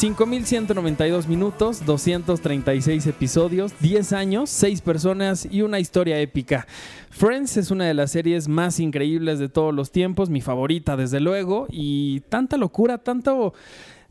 5.192 0.00 1.26
minutos, 1.26 1.84
236 1.84 3.06
episodios, 3.06 3.74
10 3.80 4.14
años, 4.14 4.48
6 4.48 4.80
personas 4.80 5.46
y 5.50 5.60
una 5.60 5.78
historia 5.78 6.18
épica. 6.18 6.66
Friends 7.10 7.58
es 7.58 7.70
una 7.70 7.84
de 7.84 7.92
las 7.92 8.10
series 8.12 8.48
más 8.48 8.80
increíbles 8.80 9.38
de 9.38 9.50
todos 9.50 9.74
los 9.74 9.90
tiempos, 9.90 10.30
mi 10.30 10.40
favorita 10.40 10.96
desde 10.96 11.20
luego, 11.20 11.66
y 11.70 12.20
tanta 12.30 12.56
locura, 12.56 12.96
tanto, 12.96 13.52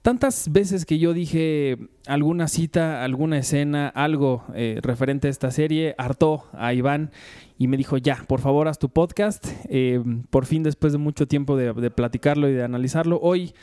tantas 0.02 0.52
veces 0.52 0.85
que 0.85 0.99
yo 0.99 1.13
dije 1.13 1.77
alguna 2.07 2.48
cita, 2.48 3.03
alguna 3.03 3.38
escena, 3.38 3.88
algo 3.90 4.44
eh, 4.53 4.80
referente 4.81 5.27
a 5.27 5.31
esta 5.31 5.52
serie, 5.52 5.95
hartó 5.98 6.45
a 6.53 6.73
Iván 6.73 7.12
y 7.57 7.67
me 7.67 7.77
dijo, 7.77 7.98
ya, 7.98 8.23
por 8.27 8.40
favor, 8.40 8.67
haz 8.67 8.80
tu 8.80 8.90
podcast. 8.90 9.45
Eh, 9.70 10.02
por 10.30 10.45
fin, 10.45 10.63
después 10.63 10.93
de 10.93 10.99
mucho 10.99 11.27
tiempo 11.27 11.57
de, 11.57 11.91
platicarlo 11.91 12.49
y 12.49 12.54
de 12.54 12.63
analizarlo, 12.63 13.20
hoy... 13.21 13.54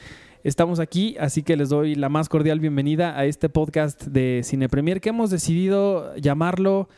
Estamos 0.44 0.78
aquí, 0.78 1.16
así 1.18 1.42
que 1.42 1.56
les 1.56 1.70
doy 1.70 1.96
la 1.96 2.08
más 2.08 2.28
cordial 2.28 2.60
bienvenida 2.60 3.18
a 3.18 3.24
este 3.24 3.48
podcast 3.48 4.05
de 4.05 4.42
Cine 4.44 4.68
Premier 4.68 5.00
que 5.00 5.08
hemos 5.08 5.28
decidido 5.28 6.14
llamarlo 6.18 6.89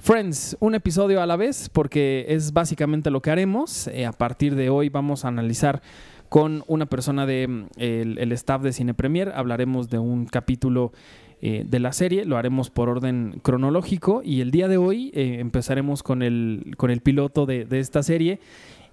Friends, 0.00 0.56
un 0.60 0.76
episodio 0.76 1.20
a 1.20 1.26
la 1.26 1.34
vez, 1.34 1.68
porque 1.70 2.26
es 2.28 2.52
básicamente 2.52 3.10
lo 3.10 3.20
que 3.20 3.32
haremos. 3.32 3.88
Eh, 3.88 4.06
a 4.06 4.12
partir 4.12 4.54
de 4.54 4.70
hoy 4.70 4.90
vamos 4.90 5.24
a 5.24 5.28
analizar 5.28 5.82
con 6.28 6.64
una 6.66 6.86
persona 6.86 7.26
del 7.26 7.66
de, 7.76 8.00
el, 8.00 8.18
el 8.18 8.32
staff 8.32 8.62
de 8.62 8.72
Cine 8.72 8.94
Premier. 8.94 9.32
Hablaremos 9.34 9.88
de 9.88 9.98
un 9.98 10.26
capítulo 10.26 10.92
eh, 11.40 11.64
de 11.68 11.78
la 11.78 11.92
serie, 11.92 12.24
lo 12.24 12.36
haremos 12.36 12.70
por 12.70 12.88
orden 12.88 13.40
cronológico. 13.42 14.22
Y 14.24 14.40
el 14.40 14.50
día 14.50 14.68
de 14.68 14.76
hoy 14.76 15.10
eh, 15.14 15.36
empezaremos 15.38 16.02
con 16.02 16.22
el, 16.22 16.74
con 16.76 16.90
el 16.90 17.00
piloto 17.00 17.46
de, 17.46 17.64
de 17.64 17.80
esta 17.80 18.02
serie. 18.02 18.40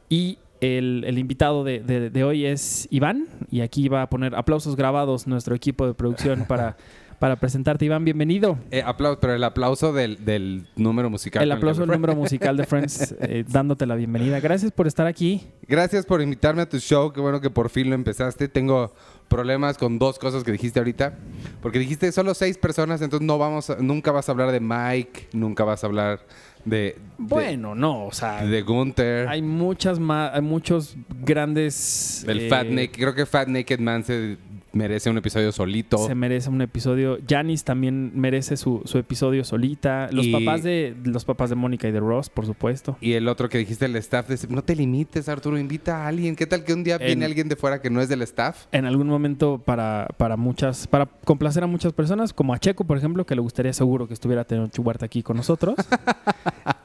Y 0.10 0.38
el, 0.62 1.04
el 1.08 1.18
invitado 1.18 1.64
de, 1.64 1.80
de, 1.80 2.10
de, 2.10 2.24
hoy 2.24 2.46
es 2.46 2.88
Iván. 2.92 3.28
Y 3.50 3.62
aquí 3.62 3.90
va 3.90 4.04
a 4.04 4.10
poner 4.10 4.36
aplausos 4.36 4.76
grabados 4.76 5.28
nuestro 5.28 5.56
equipo 5.56 5.88
de 5.88 5.94
producción 5.94 6.46
para, 6.48 6.78
para 7.20 7.36
presentarte. 7.38 7.86
Iván, 7.86 8.06
bienvenido. 8.06 8.58
Eh, 8.72 8.82
aplauso, 8.86 9.20
pero 9.20 9.34
el 9.34 9.44
aplauso 9.44 9.94
del, 9.94 10.24
del 10.26 10.68
número 10.76 11.10
musical. 11.10 11.44
El 11.44 11.52
aplauso 11.52 11.82
del 11.82 11.92
número 11.92 12.16
musical 12.16 12.58
de 12.58 12.66
Friends, 12.66 13.16
eh, 13.22 13.46
dándote 13.48 13.86
la 13.86 13.96
bienvenida. 13.96 14.40
Gracias 14.40 14.72
por 14.72 14.88
estar 14.88 15.08
aquí. 15.08 15.48
Gracias 15.68 16.06
por 16.06 16.22
invitarme 16.22 16.62
a 16.62 16.70
tu 16.70 16.80
show. 16.80 17.12
Qué 17.12 17.22
bueno 17.22 17.42
que 17.42 17.50
por 17.50 17.70
fin 17.70 17.90
lo 17.90 17.96
empezaste. 17.96 18.48
Tengo 18.48 18.94
problemas 19.28 19.78
con 19.78 19.98
dos 19.98 20.20
cosas 20.20 20.44
que 20.44 20.52
dijiste 20.52 20.80
ahorita. 20.80 21.18
Porque 21.62 21.80
dijiste 21.80 22.12
solo 22.12 22.34
seis 22.34 22.58
personas, 22.58 23.02
entonces 23.02 23.26
no 23.26 23.38
vamos 23.38 23.70
a, 23.70 23.78
nunca 23.78 24.12
vas 24.12 24.30
a 24.30 24.32
hablar 24.32 24.52
de 24.52 24.60
Mike, 24.60 25.30
nunca 25.34 25.64
vas 25.64 25.84
a 25.84 25.88
hablar 25.88 26.20
de, 26.66 26.98
bueno, 27.18 27.76
de, 27.76 27.80
no, 27.80 28.06
o 28.06 28.12
sea, 28.12 28.44
de 28.44 28.62
Gunther. 28.64 29.28
Hay 29.28 29.42
muchas 29.42 30.00
más, 30.00 30.34
hay 30.34 30.42
muchos 30.42 30.96
grandes. 31.24 32.24
Del 32.26 32.42
eh, 32.42 32.50
Fat 32.50 32.68
Naked, 32.68 32.94
creo 32.94 33.14
que 33.14 33.26
Fat 33.26 33.48
Naked 33.48 33.80
Man 33.80 34.04
se 34.04 34.38
merece 34.76 35.10
un 35.10 35.18
episodio 35.18 35.52
solito. 35.52 35.98
Se 36.06 36.14
merece 36.16 36.50
un 36.50 36.62
episodio. 36.62 37.18
Janice 37.28 37.64
también 37.64 38.12
merece 38.14 38.58
su, 38.58 38.82
su 38.86 38.98
episodio 38.98 39.44
solita. 39.44 40.10
Los 40.12 40.28
Y- 40.28 40.32
papás 40.32 40.62
de 40.64 40.96
los 41.04 41.26
papás 41.26 41.50
de 41.50 41.56
Mónica 41.56 41.88
y 41.88 41.92
de 41.92 42.00
Ross, 42.00 42.30
por 42.30 42.46
supuesto. 42.46 42.98
Y 43.02 43.14
el 43.14 43.28
otro 43.28 43.50
que 43.50 43.58
dijiste, 43.58 43.86
el 43.86 43.96
staff, 43.96 44.28
de- 44.28 44.48
no 44.54 44.64
te 44.64 44.76
limites, 44.76 45.30
Arturo, 45.30 45.58
invita 45.58 46.04
a 46.04 46.08
alguien. 46.08 46.36
¿Qué 46.36 46.46
tal 46.46 46.64
que 46.64 46.74
un 46.74 46.84
día 46.84 46.96
En- 46.96 47.06
viene 47.08 47.26
alguien 47.26 47.48
de 47.50 47.56
fuera 47.56 47.82
que 47.82 47.90
no 47.90 48.02
es 48.02 48.10
del 48.10 48.22
staff? 48.22 48.66
En 48.72 48.86
algún 48.86 49.08
momento 49.08 49.58
para, 49.64 50.08
para 50.18 50.36
muchas, 50.38 50.88
para 50.88 51.06
complacer 51.24 51.64
a 51.64 51.68
muchas 51.68 51.94
personas, 51.94 52.34
como 52.34 52.54
a 52.54 52.60
Checo, 52.60 52.84
por 52.84 52.98
ejemplo, 52.98 53.26
que 53.26 53.34
le 53.36 53.42
gustaría 53.42 53.74
seguro 53.74 54.08
que 54.08 54.14
estuviera 54.14 54.44
Tenoch 54.44 54.78
Huerta 54.78 55.06
aquí 55.06 55.24
con 55.24 55.38
nosotros. 55.38 55.76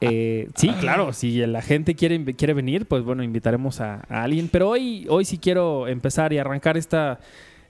Eh, 0.03 0.49
sí, 0.55 0.69
claro, 0.79 1.13
si 1.13 1.45
la 1.45 1.61
gente 1.61 1.95
quiere, 1.95 2.23
quiere 2.35 2.53
venir, 2.53 2.87
pues 2.87 3.03
bueno, 3.03 3.23
invitaremos 3.23 3.81
a, 3.81 4.03
a 4.09 4.23
alguien. 4.23 4.49
Pero 4.51 4.69
hoy, 4.69 5.05
hoy 5.09 5.25
sí 5.25 5.37
quiero 5.37 5.87
empezar 5.87 6.33
y 6.33 6.39
arrancar 6.39 6.75
esta, 6.77 7.19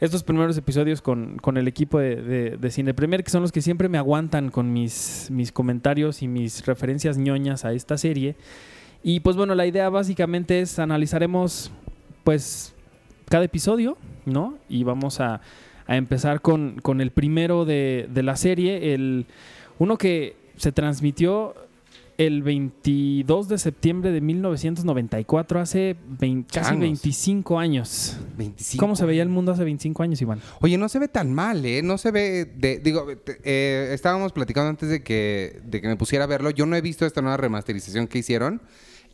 estos 0.01 0.23
primeros 0.23 0.57
episodios 0.57 1.01
con, 1.01 1.37
con 1.37 1.55
el 1.57 1.67
equipo 1.67 1.99
de, 1.99 2.15
de- 2.17 2.57
de 2.57 2.71
Cine 2.71 2.93
Premier, 2.93 3.23
que 3.23 3.29
son 3.29 3.41
los 3.43 3.51
que 3.53 3.61
siempre 3.61 3.87
me 3.87 3.97
aguantan 3.97 4.49
con 4.49 4.73
mis, 4.73 5.29
mis 5.31 5.51
comentarios 5.53 6.21
y 6.21 6.27
mis 6.27 6.65
referencias 6.65 7.17
ñoñas 7.17 7.63
a 7.63 7.71
esta 7.71 7.97
serie. 7.97 8.35
Y 9.03 9.21
pues 9.21 9.35
bueno, 9.37 9.55
la 9.55 9.65
idea 9.65 9.89
básicamente 9.89 10.59
es 10.59 10.77
analizaremos 10.79 11.71
pues 12.23 12.73
cada 13.29 13.45
episodio, 13.45 13.97
¿no? 14.25 14.57
Y 14.69 14.83
vamos 14.83 15.19
a, 15.21 15.41
a 15.87 15.95
empezar 15.97 16.41
con, 16.41 16.79
con 16.81 16.99
el 16.99 17.11
primero 17.11 17.63
de, 17.65 18.07
de 18.13 18.23
la 18.23 18.35
serie, 18.35 18.93
el 18.93 19.25
uno 19.79 19.97
que 19.97 20.35
se 20.57 20.71
transmitió 20.71 21.55
el 22.27 22.43
22 22.43 23.47
de 23.47 23.57
septiembre 23.57 24.11
de 24.11 24.21
1994, 24.21 25.59
hace 25.59 25.95
casi 26.19 26.45
Changos. 26.47 26.79
25 26.79 27.59
años. 27.59 28.17
25. 28.37 28.79
¿Cómo 28.79 28.95
se 28.95 29.05
veía 29.05 29.23
el 29.23 29.29
mundo 29.29 29.51
hace 29.51 29.63
25 29.63 30.03
años, 30.03 30.21
Iván? 30.21 30.39
Oye, 30.59 30.77
no 30.77 30.87
se 30.87 30.99
ve 30.99 31.07
tan 31.07 31.33
mal, 31.33 31.65
¿eh? 31.65 31.81
No 31.81 31.97
se 31.97 32.11
ve... 32.11 32.45
De, 32.45 32.77
digo, 32.77 33.07
eh, 33.43 33.89
estábamos 33.93 34.33
platicando 34.33 34.69
antes 34.69 34.89
de 34.89 35.01
que, 35.01 35.61
de 35.65 35.81
que 35.81 35.87
me 35.87 35.95
pusiera 35.95 36.25
a 36.25 36.27
verlo. 36.27 36.51
Yo 36.51 36.67
no 36.67 36.75
he 36.75 36.81
visto 36.81 37.07
esta 37.07 37.21
nueva 37.21 37.37
remasterización 37.37 38.07
que 38.07 38.19
hicieron. 38.19 38.61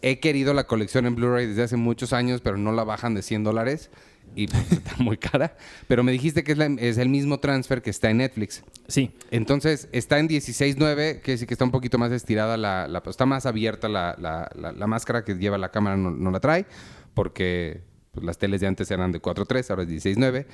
He 0.02 0.20
querido 0.20 0.54
la 0.54 0.66
colección 0.66 1.06
en 1.06 1.16
Blu-ray 1.16 1.48
desde 1.48 1.64
hace 1.64 1.78
muchos 1.78 2.12
años, 2.12 2.42
pero 2.42 2.58
no 2.58 2.74
la 2.74 2.84
bajan 2.84 3.16
de 3.16 3.22
100 3.22 3.46
dólares. 3.46 3.90
Y 4.36 4.48
pues, 4.48 4.72
está 4.72 4.96
muy 4.98 5.18
cara. 5.18 5.56
Pero 5.88 6.04
me 6.04 6.12
dijiste 6.12 6.44
que 6.44 6.52
es, 6.52 6.58
la- 6.58 6.66
es 6.80 6.98
el 6.98 7.10
mismo 7.10 7.40
transfer 7.40 7.82
que 7.82 7.90
está 7.90 8.10
en 8.10 8.18
Netflix. 8.18 8.64
Sí, 8.88 9.12
Entonces, 9.32 9.90
está 9.92 10.20
en 10.20 10.30
16.9, 10.30 11.22
que 11.22 11.38
sí 11.38 11.46
que 11.46 11.54
está 11.54 11.66
un 11.66 11.72
poquito 11.72 11.98
más 11.98 12.12
estirada, 12.12 12.56
la, 12.58 12.88
la- 12.88 13.04
está 13.08 13.26
más 13.26 13.46
abierta 13.46 13.90
la, 13.90 14.16
la- 14.18 14.88
máscara 14.88 15.24
que 15.26 15.36
lleva 15.36 15.58
la 15.58 15.70
cámara, 15.70 15.98
no, 15.98 16.12
no 16.12 16.32
la 16.32 16.40
trae, 16.40 16.66
porque 17.14 17.82
pues, 18.12 18.26
las 18.26 18.38
teles 18.38 18.62
de 18.62 18.68
antes 18.68 18.90
eran 18.92 19.12
de 19.12 19.22
4.3, 19.22 19.70
ahora 19.70 19.84
es 19.84 19.90
16.9. 19.90 20.46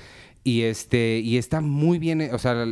Y, 0.46 0.64
este, 0.64 1.20
y 1.20 1.38
está 1.38 1.62
muy 1.62 2.00
bien, 2.00 2.20
eh, 2.20 2.32
o 2.34 2.38
sea, 2.38 2.66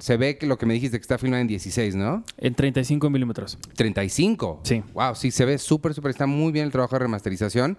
se 0.00 0.16
ve 0.16 0.38
que 0.38 0.46
lo 0.46 0.58
que 0.58 0.66
me 0.66 0.74
dijiste 0.74 0.98
que 0.98 1.02
está 1.02 1.18
filmada 1.18 1.40
en 1.40 1.46
16, 1.46 1.94
¿no? 1.94 2.24
en 2.38 2.54
35 2.54 3.10
milímetros. 3.10 3.58
35. 3.76 4.60
Sí. 4.64 4.82
Wow, 4.94 5.14
sí, 5.14 5.30
se 5.30 5.44
ve 5.44 5.58
súper, 5.58 5.94
súper, 5.94 6.10
está 6.10 6.26
muy 6.26 6.50
bien 6.50 6.64
el 6.66 6.72
trabajo 6.72 6.96
de 6.96 7.00
remasterización. 7.00 7.78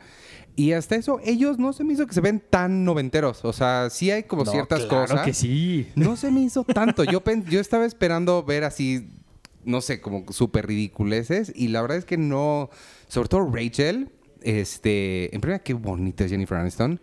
Y 0.56 0.74
hasta 0.74 0.96
eso, 0.96 1.20
ellos 1.24 1.58
no 1.58 1.74
se 1.74 1.84
me 1.84 1.94
hizo 1.94 2.06
que 2.06 2.14
se 2.14 2.22
ven 2.22 2.42
tan 2.50 2.86
noventeros. 2.86 3.44
O 3.44 3.54
sea, 3.54 3.90
sí 3.90 4.12
hay 4.12 4.24
como 4.24 4.44
No, 4.44 4.52
ciertas 4.52 4.86
claro 4.86 5.08
cosas. 5.08 5.26
que 5.26 5.34
sí. 5.34 5.88
No 5.96 6.16
se 6.16 6.30
me 6.32 6.42
hizo 6.42 6.64
tanto. 6.64 7.04
Yo, 7.04 7.24
yo 7.50 7.60
estaba 7.60 7.86
esperando 7.86 8.44
ver 8.44 8.64
así, 8.64 9.10
no 9.66 9.82
sé, 9.82 10.00
como 10.00 10.26
súper 10.32 10.68
ridiculeces. 10.68 11.52
Y 11.56 11.70
la 11.70 11.82
verdad 11.82 11.98
es 11.98 12.06
que 12.06 12.18
no. 12.18 12.70
Sobre 13.08 13.30
todo 13.30 13.50
Rachel. 13.52 14.10
Este. 14.42 15.34
En 15.34 15.42
primera, 15.42 15.64
qué 15.64 15.74
bonita 15.74 16.24
es 16.26 16.32
Jennifer 16.32 16.58
Aniston. 16.58 17.00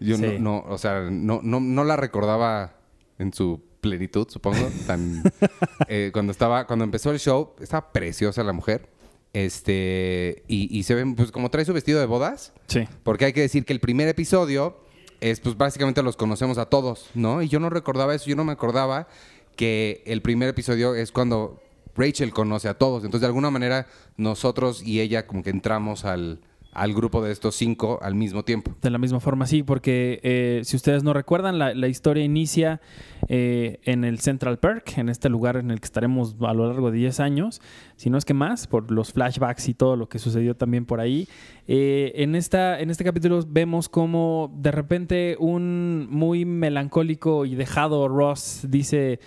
Yo 0.00 0.16
Sí. 0.16 0.22
no, 0.22 0.38
no, 0.38 0.64
o 0.68 0.78
sea, 0.78 1.08
no, 1.10 1.40
no, 1.42 1.60
no 1.60 1.84
la 1.84 1.96
recordaba 1.96 2.76
en 3.18 3.32
su 3.32 3.62
plenitud, 3.80 4.26
supongo. 4.28 4.68
Tan, 4.86 5.22
eh, 5.88 6.10
cuando 6.12 6.32
estaba, 6.32 6.66
cuando 6.66 6.84
empezó 6.84 7.10
el 7.10 7.18
show, 7.18 7.52
estaba 7.60 7.92
preciosa 7.92 8.42
la 8.42 8.52
mujer. 8.52 8.88
Este. 9.36 10.44
Y, 10.48 10.74
y 10.74 10.84
se 10.84 10.94
ven, 10.94 11.14
pues, 11.14 11.30
como 11.30 11.50
trae 11.50 11.66
su 11.66 11.74
vestido 11.74 12.00
de 12.00 12.06
bodas. 12.06 12.54
Sí. 12.68 12.88
Porque 13.02 13.26
hay 13.26 13.34
que 13.34 13.42
decir 13.42 13.66
que 13.66 13.74
el 13.74 13.80
primer 13.80 14.08
episodio 14.08 14.78
es, 15.20 15.40
pues 15.40 15.58
básicamente 15.58 16.02
los 16.02 16.16
conocemos 16.16 16.56
a 16.56 16.66
todos, 16.66 17.10
¿no? 17.12 17.42
Y 17.42 17.48
yo 17.48 17.60
no 17.60 17.68
recordaba 17.68 18.14
eso, 18.14 18.30
yo 18.30 18.36
no 18.36 18.44
me 18.44 18.52
acordaba 18.52 19.08
que 19.54 20.02
el 20.06 20.22
primer 20.22 20.48
episodio 20.48 20.94
es 20.94 21.12
cuando 21.12 21.60
Rachel 21.94 22.32
conoce 22.32 22.68
a 22.68 22.78
todos. 22.78 23.04
Entonces, 23.04 23.20
de 23.20 23.26
alguna 23.26 23.50
manera, 23.50 23.86
nosotros 24.16 24.82
y 24.82 25.00
ella 25.00 25.26
como 25.26 25.42
que 25.42 25.50
entramos 25.50 26.06
al, 26.06 26.40
al 26.76 26.92
grupo 26.94 27.22
de 27.22 27.32
estos 27.32 27.54
cinco 27.54 27.98
al 28.02 28.14
mismo 28.14 28.44
tiempo. 28.44 28.74
De 28.82 28.90
la 28.90 28.98
misma 28.98 29.18
forma, 29.20 29.46
sí, 29.46 29.62
porque 29.62 30.20
eh, 30.22 30.60
si 30.64 30.76
ustedes 30.76 31.02
no 31.02 31.12
recuerdan, 31.12 31.58
la, 31.58 31.88
historia 31.88 32.24
inicia 32.24 32.80
eh, 33.28 33.80
en 33.84 34.04
el 34.04 34.20
Central 34.20 34.58
Park, 34.58 34.98
en 34.98 35.08
este 35.08 35.28
lugar 35.28 35.56
en 35.56 35.70
el 35.70 35.80
que 35.80 35.86
estaremos 35.86 36.36
a 36.40 36.52
lo 36.52 36.66
largo 36.66 36.90
de 36.90 36.98
10 36.98 37.20
años, 37.20 37.62
si 37.96 38.10
no 38.10 38.18
es 38.18 38.24
que 38.24 38.34
más, 38.34 38.66
por 38.66 38.90
los 38.90 39.12
flashbacks 39.12 39.68
y 39.68 39.74
todo 39.74 39.96
lo 39.96 40.08
que 40.08 40.18
sucedió 40.18 40.54
también 40.54 40.84
por 40.84 41.00
ahí. 41.00 41.28
Eh, 41.66 42.12
en, 42.16 42.34
esta, 42.34 42.78
en 42.78 42.90
este 42.90 43.04
capítulo 43.04 43.42
vemos 43.48 43.88
como 43.88 44.52
de 44.56 44.70
repente 44.70 45.36
un 45.38 46.06
muy 46.10 46.44
melancólico 46.44 47.46
y 47.46 47.54
dejado 47.54 48.08
Ross 48.08 48.66
dice 48.68 49.18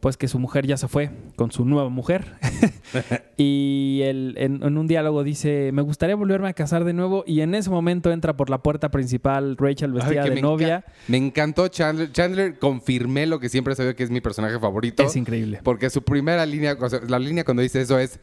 pues 0.00 0.16
que 0.16 0.28
su 0.28 0.38
mujer 0.38 0.66
ya 0.66 0.76
se 0.76 0.86
fue 0.88 1.10
con 1.36 1.50
su 1.50 1.64
nueva 1.64 1.88
mujer. 1.88 2.34
y 3.36 4.00
él, 4.04 4.34
en, 4.38 4.62
en 4.62 4.78
un 4.78 4.86
diálogo 4.86 5.24
dice, 5.24 5.70
me 5.72 5.82
gustaría 5.82 6.14
volverme 6.16 6.48
a 6.48 6.52
casar 6.52 6.84
de 6.84 6.92
nuevo. 6.92 7.24
Y 7.26 7.40
en 7.40 7.54
ese 7.54 7.70
momento 7.70 8.12
entra 8.12 8.36
por 8.36 8.50
la 8.50 8.58
puerta 8.62 8.90
principal 8.90 9.56
Rachel 9.56 9.92
vestida 9.92 10.22
Ay, 10.22 10.28
de 10.30 10.34
me 10.36 10.42
novia. 10.42 10.84
enca- 10.86 10.92
Me 11.08 11.16
encantó 11.16 11.68
Chandler. 11.68 12.12
Chandler 12.12 12.58
confirmé 12.58 13.26
lo 13.26 13.40
que 13.40 13.48
siempre 13.48 13.74
sabido 13.74 13.94
que 13.96 14.04
es 14.04 14.10
mi 14.10 14.20
personaje 14.20 14.58
favorito. 14.58 15.02
Es 15.02 15.16
increíble. 15.16 15.60
Porque 15.62 15.90
su 15.90 16.02
primera 16.02 16.44
línea, 16.46 16.76
o 16.80 16.88
sea, 16.88 17.00
la 17.06 17.18
línea 17.18 17.44
cuando 17.44 17.62
dice 17.62 17.80
eso 17.80 17.98
es, 17.98 18.20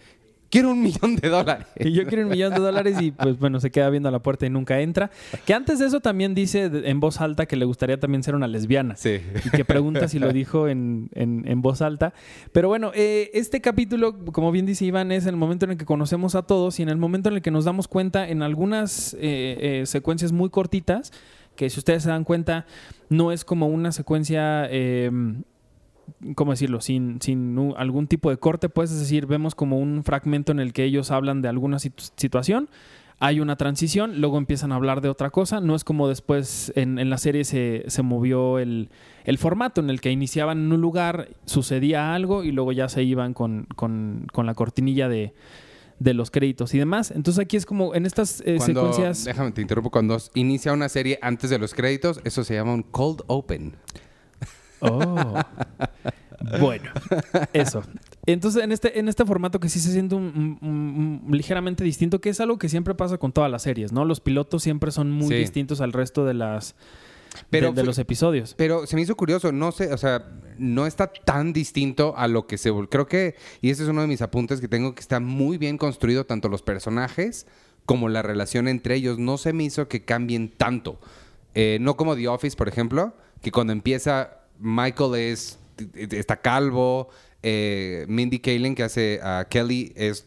quiero 0.56 0.72
un 0.72 0.82
millón 0.82 1.16
de 1.18 1.30
dólares. 1.30 1.68
Y 1.80 1.92
yo 1.92 2.06
quiero 2.08 2.24
un 2.24 2.30
millón 2.30 2.54
de 2.54 2.60
dólares 2.60 3.02
y 3.02 3.12
pues 3.12 3.38
bueno, 3.38 3.60
se 3.60 3.72
queda 3.72 3.90
viendo 3.90 4.10
a 4.10 4.12
la 4.12 4.20
puerta 4.20 4.46
y 4.46 4.50
nunca 4.50 4.80
entra. 4.80 5.12
Que 5.46 5.54
antes 5.54 5.80
de 5.80 5.88
eso 5.88 6.00
también 6.00 6.34
dice 6.34 6.72
en 6.72 7.00
voz 7.00 7.20
alta 7.22 7.46
que 7.46 7.56
le 7.56 7.66
gustaría 7.66 8.00
también 8.00 8.24
ser 8.24 8.36
una 8.36 8.48
lesbiana. 8.48 8.96
Sí. 8.96 9.20
Y 9.46 9.50
que 9.50 9.66
pregunta 9.66 10.08
si 10.08 10.20
lo 10.20 10.32
dijo 10.32 10.68
en, 10.68 11.10
en- 11.14 11.44
en 11.48 11.62
voz 11.62 11.82
alta. 11.82 12.14
Pero 12.52 12.68
bueno, 12.70 12.92
eh, 12.96 13.32
este 13.34 13.60
capítulo, 13.62 14.18
como 14.32 14.52
bien 14.52 14.66
dice 14.66 14.86
Iván, 14.86 15.12
es 15.12 15.26
el 15.26 15.36
momento 15.36 15.66
en 15.66 15.72
el 15.72 15.78
que 15.78 15.86
conocemos 15.86 16.36
a 16.36 16.44
todos 16.44 16.80
y 16.80 16.84
en 16.84 16.90
el 16.90 16.98
momento 16.98 17.30
en 17.30 17.36
el 17.36 17.42
que 17.42 17.52
nos 17.52 17.66
damos 17.66 17.88
cuenta 17.88 18.28
en 18.30 18.42
algunas 18.42 19.14
eh, 19.16 19.82
eh, 19.82 19.84
secuencias 19.86 20.32
muy 20.32 20.50
cortitas, 20.50 21.12
que 21.56 21.70
si 21.70 21.80
ustedes 21.80 22.04
se 22.04 22.10
dan 22.10 22.24
cuenta, 22.24 22.66
no 23.10 23.32
es 23.32 23.44
como 23.46 23.68
una 23.68 23.92
secuencia... 23.92 24.68
¿cómo 26.36 26.52
decirlo? 26.52 26.82
Sin, 26.82 27.22
sin 27.22 27.58
algún 27.78 28.08
tipo 28.08 28.30
de 28.30 28.38
corte, 28.38 28.70
pues, 28.70 28.92
es 28.92 29.00
decir, 29.00 29.26
vemos 29.26 29.56
como 29.56 29.80
un 29.80 30.04
fragmento 30.04 30.52
en 30.52 30.60
el 30.60 30.74
que 30.74 30.84
ellos 30.84 31.12
hablan 31.12 31.42
de 31.42 31.48
alguna 31.50 31.78
situ- 31.78 32.12
situación, 32.16 32.70
hay 33.18 33.40
una 33.40 33.56
transición, 33.56 34.20
luego 34.20 34.38
empiezan 34.38 34.74
a 34.74 34.76
hablar 34.76 35.00
de 35.00 35.08
otra 35.08 35.30
cosa, 35.30 35.62
no 35.62 35.76
es 35.76 35.86
como 35.86 36.10
después 36.10 36.74
en, 36.76 37.00
en 37.00 37.10
la 37.10 37.18
serie 37.18 37.46
se, 37.46 37.86
se 37.88 38.02
movió 38.02 38.60
el, 38.60 38.90
el 39.24 39.38
formato 39.38 39.80
en 39.80 39.90
el 39.90 40.02
que 40.02 40.12
iniciaban 40.12 40.60
en 40.66 40.74
un 40.74 40.82
lugar, 40.82 41.30
sucedía 41.46 42.14
algo 42.14 42.44
y 42.44 42.52
luego 42.52 42.74
ya 42.74 42.90
se 42.90 43.04
iban 43.04 43.34
con, 43.34 43.68
con- 43.78 44.28
con 44.34 44.46
la 44.46 44.54
cortinilla 44.54 45.08
de, 45.08 45.34
de 46.00 46.14
los 46.14 46.30
créditos 46.30 46.74
y 46.74 46.78
demás. 46.78 47.10
Entonces 47.12 47.42
aquí 47.42 47.56
es 47.56 47.66
como 47.66 47.96
en 47.96 48.06
estas 48.06 48.42
eh, 48.46 48.56
Cuando, 48.58 48.82
secuencias... 48.82 49.24
déjame, 49.24 49.52
te 49.54 49.62
interrumpo, 49.62 49.92
cuando 49.92 50.18
inicia 50.34 50.74
una 50.74 50.90
serie 50.90 51.18
antes 51.22 51.50
de 51.50 51.58
los 51.58 51.74
créditos, 51.74 52.20
eso 52.26 52.44
se 52.44 52.56
llama 52.56 52.74
un 52.74 52.84
cold 52.84 53.22
open. 53.28 53.78
Oh. 54.92 55.42
bueno, 56.60 56.92
eso. 57.54 57.84
Entonces, 58.26 58.64
en 58.64 58.72
este, 58.72 59.00
en 59.00 59.08
este 59.08 59.26
formato 59.26 59.60
que 59.60 59.70
sí 59.70 59.80
se 59.80 59.92
siente 59.92 60.16
un, 60.16 60.58
un- 60.62 61.22
un- 61.28 61.32
ligeramente 61.38 61.84
distinto, 61.84 62.20
que 62.22 62.30
es 62.30 62.40
algo 62.40 62.58
que 62.58 62.70
siempre 62.70 62.96
pasa 62.96 63.18
con 63.18 63.32
todas 63.32 63.50
las 63.52 63.64
series, 63.64 63.92
¿no? 63.92 64.06
Los 64.06 64.20
pilotos 64.20 64.64
siempre 64.64 64.92
son 64.92 65.12
muy 65.12 65.30
Sí. 65.30 65.36
distintos 65.36 65.82
al 65.82 65.94
resto 65.94 66.26
de 66.26 66.34
las 66.34 66.76
Pero 67.50 67.72
de, 67.74 67.84
los 67.84 67.98
episodios. 68.00 68.54
Pero 68.58 68.86
se 68.88 68.96
me 68.96 69.02
hizo 69.02 69.16
curioso, 69.16 69.52
no 69.52 69.72
sé, 69.72 69.92
o 69.94 69.98
sea, 69.98 70.26
no 70.58 70.86
está 70.86 71.08
tan 71.08 71.52
distinto 71.54 72.14
a 72.18 72.28
lo 72.28 72.48
que 72.48 72.58
se... 72.58 72.72
Creo 72.90 73.08
que, 73.08 73.36
y 73.62 73.70
ese 73.70 73.84
es 73.84 73.90
uno 73.90 74.02
de 74.02 74.08
mis 74.08 74.22
apuntes 74.22 74.62
que 74.62 74.68
tengo, 74.68 74.96
que 74.96 75.02
está 75.02 75.20
muy 75.20 75.58
bien 75.58 75.78
construido 75.78 76.26
tanto 76.26 76.48
los 76.50 76.62
personajes 76.62 77.46
como 77.86 78.10
la 78.10 78.22
relación 78.22 78.68
entre 78.68 78.96
ellos. 78.96 79.20
No 79.20 79.38
se 79.38 79.54
me 79.54 79.64
hizo 79.66 79.88
que 79.88 80.04
cambien 80.06 80.50
tanto. 80.50 81.00
Eh, 81.56 81.78
no 81.82 81.96
como 81.98 82.16
The 82.16 82.28
Office, 82.28 82.56
por 82.58 82.68
ejemplo, 82.68 83.14
que 83.42 83.52
cuando 83.52 83.74
empieza 83.74 84.40
Michael 84.60 85.16
es 85.16 85.60
está 85.96 86.38
calvo, 86.38 87.10
eh, 87.44 88.06
Mindy 88.08 88.40
Kaling 88.40 88.76
que 88.76 88.84
hace 88.84 89.20
a 89.22 89.46
Kelly 89.50 89.92
es, 89.96 90.24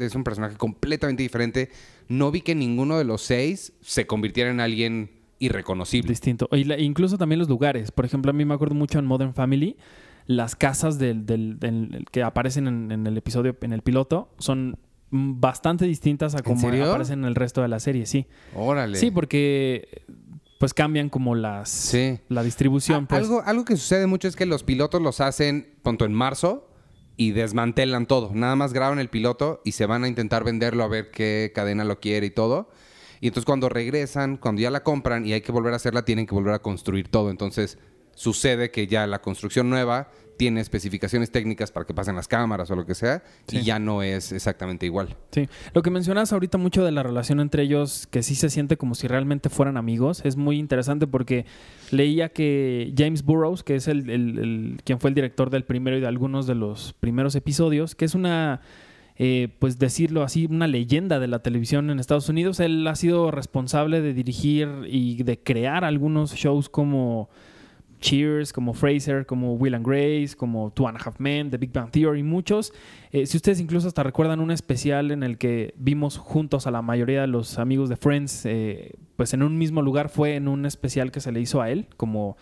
es 0.00 0.14
un 0.14 0.24
personaje 0.24 0.56
completamente 0.56 1.22
diferente. 1.22 1.70
No 2.08 2.30
vi 2.30 2.40
que 2.40 2.54
ninguno 2.54 2.98
de 2.98 3.04
los 3.04 3.22
seis 3.22 3.72
se 3.80 4.06
convirtiera 4.06 4.50
en 4.50 4.60
alguien 4.60 5.10
irreconocible. 5.38 6.08
Distinto. 6.08 6.48
Y 6.52 6.64
la- 6.64 6.78
incluso 6.78 7.16
también 7.16 7.38
los 7.38 7.48
lugares. 7.48 7.92
Por 7.92 8.04
ejemplo, 8.04 8.30
a 8.30 8.34
mí 8.34 8.44
me 8.44 8.54
acuerdo 8.54 8.74
mucho 8.74 8.98
en 8.98 9.06
Modern 9.06 9.34
Family, 9.34 9.76
las 10.26 10.56
casas 10.56 10.98
del, 10.98 11.26
del- 11.26 11.58
del- 11.60 12.06
que 12.10 12.22
aparecen 12.22 12.66
en, 12.66 12.90
en 12.90 13.06
el 13.06 13.16
episodio, 13.16 13.56
en 13.60 13.72
el 13.72 13.82
piloto, 13.82 14.34
son 14.38 14.78
bastante 15.10 15.84
distintas 15.86 16.34
a 16.34 16.42
como 16.42 16.68
aparecen 16.68 17.20
en 17.20 17.24
el 17.26 17.34
resto 17.34 17.62
de 17.62 17.68
la 17.68 17.80
serie, 17.80 18.04
sí. 18.04 18.26
Órale. 18.54 18.98
Sí, 18.98 19.10
porque 19.10 20.02
pues 20.58 20.74
cambian 20.74 21.08
como 21.08 21.34
las 21.34 21.68
Sí. 21.70 22.18
la 22.28 22.42
distribución. 22.42 23.06
Pues. 23.06 23.22
algo, 23.22 23.42
algo 23.44 23.64
que 23.64 23.76
sucede 23.76 24.06
mucho 24.06 24.28
es 24.28 24.36
que 24.36 24.44
los 24.46 24.64
pilotos 24.64 25.00
los 25.00 25.20
hacen, 25.20 25.74
punto, 25.82 26.04
en 26.04 26.12
marzo 26.12 26.68
y 27.16 27.30
desmantelan 27.30 28.06
todo. 28.06 28.30
Nada 28.34 28.56
más 28.56 28.72
graban 28.72 28.98
el 28.98 29.08
piloto 29.08 29.60
y 29.64 29.72
se 29.72 29.86
van 29.86 30.04
a 30.04 30.08
intentar 30.08 30.44
venderlo 30.44 30.84
a 30.84 30.88
ver 30.88 31.10
qué 31.10 31.52
cadena 31.54 31.84
lo 31.84 32.00
quiere 32.00 32.26
y 32.26 32.30
todo. 32.30 32.70
Y 33.20 33.28
entonces 33.28 33.46
cuando 33.46 33.68
regresan, 33.68 34.36
cuando 34.36 34.60
ya 34.60 34.70
la 34.70 34.84
compran 34.84 35.26
y 35.26 35.32
hay 35.32 35.40
que 35.40 35.50
volver 35.50 35.72
a 35.72 35.76
hacerla, 35.76 36.04
tienen 36.04 36.26
que 36.26 36.34
volver 36.34 36.54
a 36.54 36.58
construir 36.60 37.08
todo. 37.08 37.30
Entonces 37.30 37.78
sucede 38.18 38.70
que 38.72 38.88
ya 38.88 39.06
la 39.06 39.20
construcción 39.20 39.70
nueva 39.70 40.10
tiene 40.36 40.60
especificaciones 40.60 41.30
técnicas 41.32 41.70
para 41.72 41.84
que 41.86 41.94
pasen 41.94 42.14
las 42.16 42.26
cámaras 42.28 42.68
o 42.70 42.76
lo 42.76 42.84
que 42.86 42.94
sea 42.94 43.22
Sí. 43.46 43.58
y 43.58 43.62
ya 43.62 43.78
no 43.78 44.02
es 44.02 44.30
exactamente 44.32 44.86
igual. 44.86 45.16
Sí. 45.32 45.48
Lo 45.72 45.82
que 45.82 45.90
mencionas 45.90 46.32
ahorita 46.32 46.58
mucho 46.58 46.84
de 46.84 46.92
la 46.92 47.02
relación 47.02 47.40
entre 47.40 47.62
ellos, 47.64 48.06
que 48.08 48.22
sí 48.22 48.34
se 48.36 48.48
siente 48.50 48.76
como 48.76 48.94
si 48.94 49.06
realmente 49.08 49.48
fueran 49.50 49.76
amigos, 49.76 50.20
es 50.24 50.36
muy 50.36 50.58
interesante 50.58 51.06
porque 51.08 51.44
leía 51.90 52.28
que 52.28 52.92
James 52.96 53.22
Burrows, 53.24 53.62
que 53.64 53.76
es 53.76 53.88
el, 53.88 54.10
el- 54.10 54.38
el- 54.38 54.80
quien 54.84 54.98
fue 55.00 55.10
el 55.10 55.14
director 55.14 55.50
del 55.50 55.64
primero 55.64 55.96
y 55.96 56.00
de 56.00 56.06
algunos 56.06 56.46
de 56.46 56.54
los 56.54 56.92
primeros 57.00 57.34
episodios, 57.34 57.96
que 57.96 58.04
es 58.04 58.14
una, 58.14 58.60
eh, 59.16 59.48
pues 59.58 59.80
decirlo 59.80 60.22
así, 60.22 60.46
una 60.48 60.68
leyenda 60.68 61.18
de 61.18 61.26
la 61.26 61.40
televisión 61.40 61.90
en 61.90 61.98
Estados 61.98 62.28
Unidos, 62.28 62.60
él 62.60 62.86
ha 62.86 62.94
sido 62.94 63.32
responsable 63.32 64.00
de 64.00 64.14
dirigir 64.14 64.68
y 64.88 65.20
de 65.24 65.36
crear 65.40 65.84
algunos 65.84 66.32
shows 66.34 66.68
como 66.68 67.28
Cheers, 67.98 68.52
como 68.52 68.74
Fraser, 68.74 69.26
como 69.26 69.54
Will 69.54 69.74
and 69.74 69.86
Grace, 69.86 70.36
como 70.36 70.70
Two 70.70 70.88
and 70.88 70.98
a 70.98 71.00
Half 71.04 71.18
Men, 71.18 71.50
The 71.50 71.58
Big 71.58 71.72
Bang 71.72 71.90
Theory, 71.90 72.22
muchos. 72.22 72.72
Eh, 73.10 73.26
si 73.26 73.36
ustedes 73.36 73.60
incluso 73.60 73.88
hasta 73.88 74.02
recuerdan 74.02 74.40
un 74.40 74.50
especial 74.50 75.10
en 75.10 75.22
el 75.22 75.38
que 75.38 75.74
vimos 75.76 76.18
juntos 76.18 76.66
a 76.66 76.70
la 76.70 76.82
mayoría 76.82 77.22
de 77.22 77.26
los 77.26 77.58
amigos 77.58 77.88
de 77.88 77.96
Friends, 77.96 78.46
eh, 78.46 78.94
pues 79.16 79.34
en 79.34 79.42
un 79.42 79.58
mismo 79.58 79.82
lugar, 79.82 80.08
fue 80.08 80.36
en 80.36 80.48
un 80.48 80.66
especial 80.66 81.10
que 81.10 81.20
se 81.20 81.32
le 81.32 81.40
hizo 81.40 81.60
a 81.60 81.70
él, 81.70 81.86
como 81.96 82.36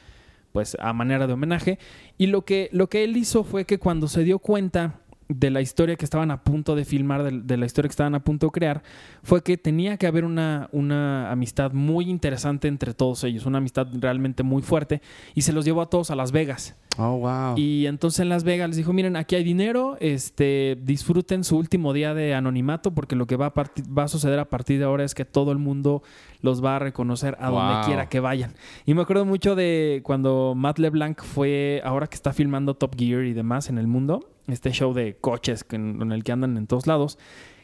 pues 0.52 0.76
a 0.80 0.92
manera 0.92 1.26
de 1.26 1.32
homenaje. 1.32 1.78
Y 2.18 2.28
lo 2.28 2.44
que, 2.44 2.68
lo 2.72 2.88
que 2.88 3.04
él 3.04 3.16
hizo 3.16 3.44
fue 3.44 3.64
que 3.64 3.78
cuando 3.78 4.08
se 4.08 4.24
dio 4.24 4.38
cuenta 4.38 5.00
de 5.28 5.50
la 5.50 5.60
historia 5.60 5.96
que 5.96 6.04
estaban 6.04 6.30
a 6.30 6.42
punto 6.42 6.76
de 6.76 6.84
filmar, 6.84 7.22
de, 7.22 7.40
de 7.42 7.56
la 7.56 7.66
historia 7.66 7.88
que 7.88 7.92
estaban 7.92 8.14
a 8.14 8.20
punto 8.20 8.46
de 8.46 8.52
crear, 8.52 8.82
fue 9.22 9.42
que 9.42 9.56
tenía 9.56 9.96
que 9.96 10.06
haber 10.06 10.24
una, 10.24 10.68
una 10.72 11.30
amistad 11.32 11.72
muy 11.72 12.08
interesante 12.08 12.68
entre 12.68 12.94
todos 12.94 13.24
ellos, 13.24 13.46
una 13.46 13.58
amistad 13.58 13.88
realmente 13.98 14.42
muy 14.42 14.62
fuerte, 14.62 15.02
y 15.34 15.42
se 15.42 15.52
los 15.52 15.64
llevó 15.64 15.82
a 15.82 15.90
todos 15.90 16.10
a 16.10 16.16
Las 16.16 16.32
Vegas. 16.32 16.76
Oh, 16.98 17.18
wow. 17.18 17.58
Y 17.58 17.86
entonces 17.86 18.20
en 18.20 18.30
Las 18.30 18.44
Vegas 18.44 18.68
les 18.68 18.76
dijo, 18.78 18.92
miren, 18.92 19.16
aquí 19.16 19.34
hay 19.34 19.44
dinero, 19.44 19.98
este, 20.00 20.78
disfruten 20.82 21.44
su 21.44 21.58
último 21.58 21.92
día 21.92 22.14
de 22.14 22.34
anonimato, 22.34 22.94
porque 22.94 23.16
lo 23.16 23.26
que 23.26 23.36
va 23.36 23.46
a, 23.46 23.52
va 23.52 24.04
a 24.04 24.08
suceder 24.08 24.38
a 24.38 24.48
partir 24.48 24.78
de 24.78 24.84
ahora 24.84 25.04
es 25.04 25.14
que 25.14 25.24
todo 25.24 25.52
el 25.52 25.58
mundo 25.58 26.02
los 26.40 26.64
va 26.64 26.76
a 26.76 26.78
reconocer 26.78 27.36
a 27.40 27.50
donde 27.50 27.86
quiera 27.86 28.08
que 28.08 28.20
vayan. 28.20 28.54
Y 28.86 28.94
me 28.94 29.02
acuerdo 29.02 29.26
mucho 29.26 29.56
de 29.56 30.00
cuando 30.04 30.54
Matt 30.56 30.78
LeBlanc 30.78 31.20
fue, 31.22 31.82
ahora 31.84 32.06
que 32.06 32.14
está 32.14 32.32
filmando 32.32 32.74
Top 32.74 32.96
Gear 32.96 33.24
y 33.24 33.32
demás 33.32 33.68
en 33.68 33.78
el 33.78 33.88
mundo, 33.88 34.30
este 34.48 34.70
show 34.72 34.92
de 34.94 35.16
coches 35.16 35.64
en 35.70 36.12
el 36.12 36.24
que 36.24 36.32
andan 36.32 36.56
en 36.56 36.66
todos 36.66 36.86
lados. 36.86 37.18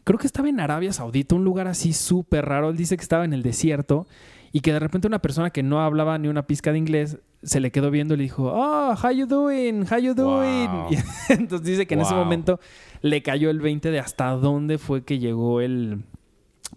Creo 0.04 0.18
que 0.18 0.26
estaba 0.26 0.48
en 0.48 0.58
Arabia 0.60 0.92
Saudita, 0.92 1.34
un 1.34 1.44
lugar 1.44 1.68
así 1.68 1.92
súper 1.92 2.44
raro. 2.46 2.70
Él 2.70 2.76
dice 2.76 2.96
que 2.96 3.02
estaba 3.02 3.24
en 3.24 3.32
el 3.32 3.42
desierto 3.42 4.06
y 4.50 4.60
que 4.60 4.72
de 4.72 4.80
repente 4.80 5.06
una 5.06 5.20
persona 5.20 5.50
que 5.50 5.62
no 5.62 5.80
hablaba 5.80 6.18
ni 6.18 6.28
una 6.28 6.46
pizca 6.46 6.72
de 6.72 6.78
inglés 6.78 7.18
se 7.44 7.58
le 7.60 7.70
quedó 7.72 7.90
viendo 7.90 8.14
y 8.14 8.16
le 8.18 8.22
dijo, 8.24 8.52
oh, 8.52 8.94
how 9.00 9.10
you 9.10 9.26
doing? 9.26 9.84
How 9.90 9.98
you 9.98 10.14
doing? 10.14 10.70
Wow. 10.70 10.92
Y 10.92 10.96
entonces 11.32 11.66
dice 11.66 11.86
que 11.86 11.94
en 11.94 12.00
ese 12.00 12.14
momento 12.14 12.60
le 13.00 13.22
cayó 13.22 13.50
el 13.50 13.60
20 13.60 13.90
de 13.90 13.98
hasta 13.98 14.30
dónde 14.30 14.78
fue 14.78 15.04
que 15.04 15.18
llegó 15.18 15.60
el, 15.60 16.04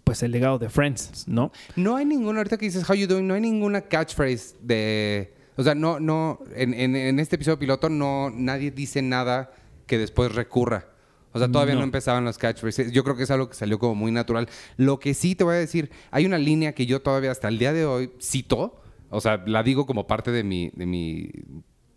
pues 0.04 0.22
el 0.22 0.30
legado 0.32 0.58
de 0.58 0.68
Friends, 0.68 1.26
¿no? 1.28 1.52
No 1.76 1.96
hay 1.96 2.04
ninguna, 2.04 2.38
ahorita 2.38 2.56
que 2.58 2.66
dices 2.66 2.88
how 2.88 2.94
you 2.96 3.06
doing, 3.06 3.26
no 3.26 3.34
hay 3.34 3.40
ninguna 3.40 3.80
catchphrase 3.82 4.56
de. 4.62 5.32
O 5.56 5.62
sea, 5.62 5.74
no, 5.74 5.98
no, 6.00 6.40
en, 6.54 6.74
en- 6.74 6.96
en 6.96 7.18
este 7.18 7.36
episodio 7.36 7.58
piloto 7.58 7.88
no, 7.88 8.30
nadie 8.30 8.70
dice 8.70 9.02
nada 9.02 9.50
que 9.86 9.98
después 9.98 10.34
recurra. 10.34 10.88
O 11.32 11.38
sea, 11.38 11.50
todavía 11.50 11.74
no. 11.74 11.80
No. 11.80 11.84
empezaban 11.84 12.24
las 12.24 12.38
catchphrases. 12.38 12.92
Yo 12.92 13.04
creo 13.04 13.16
que 13.16 13.24
es 13.24 13.30
algo 13.30 13.48
que 13.48 13.54
salió 13.54 13.78
como 13.78 13.94
muy 13.94 14.10
natural. 14.10 14.48
Lo 14.76 14.98
que 14.98 15.12
sí 15.12 15.34
te 15.34 15.44
voy 15.44 15.56
a 15.56 15.58
decir, 15.58 15.90
hay 16.10 16.24
una 16.24 16.38
línea 16.38 16.72
que 16.72 16.86
yo 16.86 17.02
todavía 17.02 17.30
hasta 17.30 17.48
el 17.48 17.58
día 17.58 17.72
de 17.72 17.84
hoy 17.84 18.10
cito. 18.20 18.80
O 19.10 19.20
sea, 19.20 19.42
la 19.46 19.62
digo 19.62 19.86
como 19.86 20.06
parte 20.06 20.30
de 20.30 20.42
mi, 20.44 20.70
de 20.74 20.86
mi, 20.86 21.30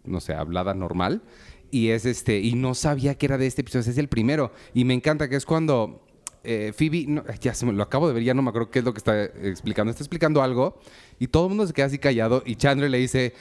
no 0.04 0.20
sé, 0.20 0.34
hablada 0.34 0.74
normal. 0.74 1.24
Y 1.72 1.90
es 1.90 2.06
este, 2.06 2.40
y 2.40 2.54
no 2.54 2.76
sabía 2.76 3.16
que 3.16 3.28
era 3.28 3.38
de 3.38 3.48
este 3.48 3.62
episodio, 3.62 3.90
es 3.90 3.98
el 3.98 4.10
primero. 4.10 4.52
Y 4.74 4.84
me 4.84 4.94
encanta 4.94 5.30
que 5.30 5.36
es 5.36 5.46
cuando 5.46 6.06
eh, 6.44 6.74
Phoebe, 6.76 7.06
no, 7.08 7.24
ya 7.40 7.54
se 7.54 7.66
me 7.66 7.74
lo 7.74 7.84
acabo 7.84 8.08
de 8.08 8.14
ver, 8.14 8.24
ya 8.24 8.34
no 8.34 8.42
me 8.42 8.50
acuerdo 8.50 8.72
qué 8.72 8.80
es 8.80 8.86
lo 8.86 8.94
que 8.94 9.00
está 9.00 9.24
explicando. 9.24 9.92
Está 9.92 10.04
explicando 10.04 10.42
algo 10.42 10.80
y 11.20 11.28
todo 11.28 11.46
el 11.46 11.50
mundo 11.50 11.68
se 11.68 11.74
queda 11.74 11.88
así 11.88 12.00
callado 12.00 12.44
y 12.46 12.56
Chandler 12.56 12.90
le 12.90 12.98
dice, 12.98 13.34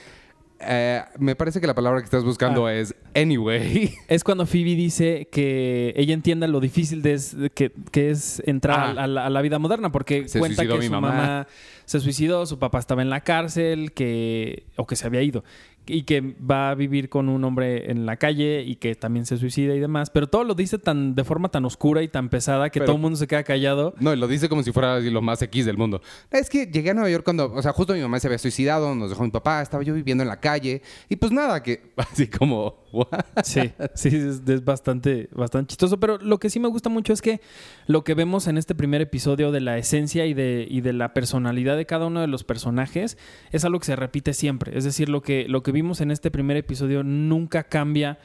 eh, 0.60 1.02
me 1.18 1.36
parece 1.36 1.60
que 1.60 1.66
la 1.66 1.74
palabra 1.74 2.00
que 2.00 2.04
estás 2.04 2.24
buscando 2.24 2.66
Ah. 2.66 2.74
es 2.74 2.94
anyway. 3.14 3.92
Es 4.08 4.24
cuando 4.24 4.46
Phoebe 4.46 4.74
dice 4.74 5.28
que 5.30 5.92
ella 5.96 6.14
entienda 6.14 6.46
lo 6.48 6.60
difícil 6.60 7.02
de 7.02 7.12
es- 7.14 7.36
que, 7.54 7.72
que 7.92 8.10
es 8.10 8.42
entrar 8.46 8.96
Ah. 8.98 9.02
a, 9.04 9.06
la, 9.06 9.26
a 9.26 9.30
la 9.30 9.42
vida 9.42 9.58
moderna, 9.58 9.92
porque 9.92 10.28
Se 10.28 10.38
cuenta 10.38 10.66
que 10.66 10.82
su 10.82 10.90
mamá. 10.90 11.08
mamá. 11.12 11.46
se 11.84 12.00
suicidó, 12.00 12.44
su 12.46 12.58
papá 12.58 12.78
estaba 12.78 13.02
en 13.02 13.10
la 13.10 13.20
cárcel, 13.20 13.92
que 13.92 14.64
o 14.76 14.86
que 14.86 14.96
se 14.96 15.06
había 15.06 15.22
ido, 15.22 15.44
y 15.88 16.02
que 16.02 16.20
va 16.20 16.70
a 16.70 16.74
vivir 16.74 17.08
con 17.08 17.28
un 17.28 17.42
hombre 17.44 17.90
en 17.90 18.06
la 18.06 18.16
calle 18.16 18.62
y 18.62 18.76
que 18.76 18.94
también 18.94 19.26
se 19.26 19.36
suicida 19.38 19.74
y 19.74 19.80
demás. 19.80 20.10
Pero 20.10 20.26
todo 20.28 20.44
lo 20.44 20.54
dice 20.54 20.78
tan 20.78 21.14
de 21.14 21.24
forma 21.24 21.48
tan 21.50 21.64
oscura 21.64 22.02
y 22.02 22.08
tan 22.08 22.28
pesada 22.28 22.70
que 22.70 22.80
Pero- 22.80 22.86
todo 22.86 22.96
el 22.96 23.02
mundo 23.02 23.16
se 23.16 23.26
queda 23.26 23.42
callado. 23.42 23.94
No, 23.98 24.12
y 24.12 24.16
lo 24.16 24.28
dice 24.28 24.48
como 24.48 24.62
si 24.62 24.72
fuera 24.72 25.00
lo 25.00 25.22
más 25.22 25.40
X 25.42 25.66
del 25.66 25.76
mundo. 25.76 26.00
Es 26.30 26.50
que 26.50 26.66
llegué 26.66 26.90
a 26.90 26.94
Nueva 26.94 27.10
York 27.10 27.24
cuando, 27.24 27.52
o 27.52 27.62
sea, 27.62 27.72
justo 27.72 27.94
mi 27.94 28.00
mamá 28.00 28.20
se 28.20 28.26
había 28.28 28.38
suicidado, 28.38 28.94
nos 28.94 29.10
dejó 29.10 29.24
mi 29.24 29.30
papá, 29.30 29.62
estaba 29.62 29.82
yo 29.82 29.94
viviendo 29.94 30.22
en 30.22 30.28
la 30.28 30.40
calle 30.40 30.82
y 31.08 31.16
pues 31.16 31.32
nada, 31.32 31.62
que 31.62 31.92
así 31.96 32.28
como 32.28 32.76
What? 32.92 33.06
Sí, 33.44 33.72
sí, 33.94 34.08
es, 34.08 34.42
es 34.46 34.64
bastante, 34.64 35.28
bastante 35.32 35.70
chistoso. 35.70 35.98
Pero 36.00 36.18
lo 36.18 36.38
que 36.38 36.50
sí 36.50 36.60
me 36.60 36.68
gusta 36.68 36.88
mucho 36.88 37.12
es 37.12 37.22
que 37.22 37.40
lo 37.86 38.04
que 38.04 38.14
vemos 38.14 38.46
en 38.46 38.58
este 38.58 38.74
primer 38.74 39.00
episodio 39.00 39.52
de 39.52 39.60
la 39.60 39.78
esencia 39.78 40.26
y 40.26 40.34
de, 40.34 40.66
y 40.68 40.80
de 40.80 40.92
la 40.92 41.14
personalidad 41.14 41.76
de 41.76 41.86
cada 41.86 42.06
uno 42.06 42.20
de 42.20 42.26
los 42.26 42.44
personajes 42.44 43.18
es 43.52 43.64
algo 43.64 43.78
que 43.78 43.86
se 43.86 43.96
repite 43.96 44.32
siempre. 44.34 44.76
Es 44.76 44.84
decir, 44.84 45.08
lo 45.08 45.22
que, 45.22 45.46
lo 45.48 45.62
que 45.62 45.72
vimos 45.72 46.00
en 46.00 46.10
este 46.10 46.30
primer 46.30 46.56
episodio 46.56 47.02
nunca 47.02 47.64
cambia 47.64 48.18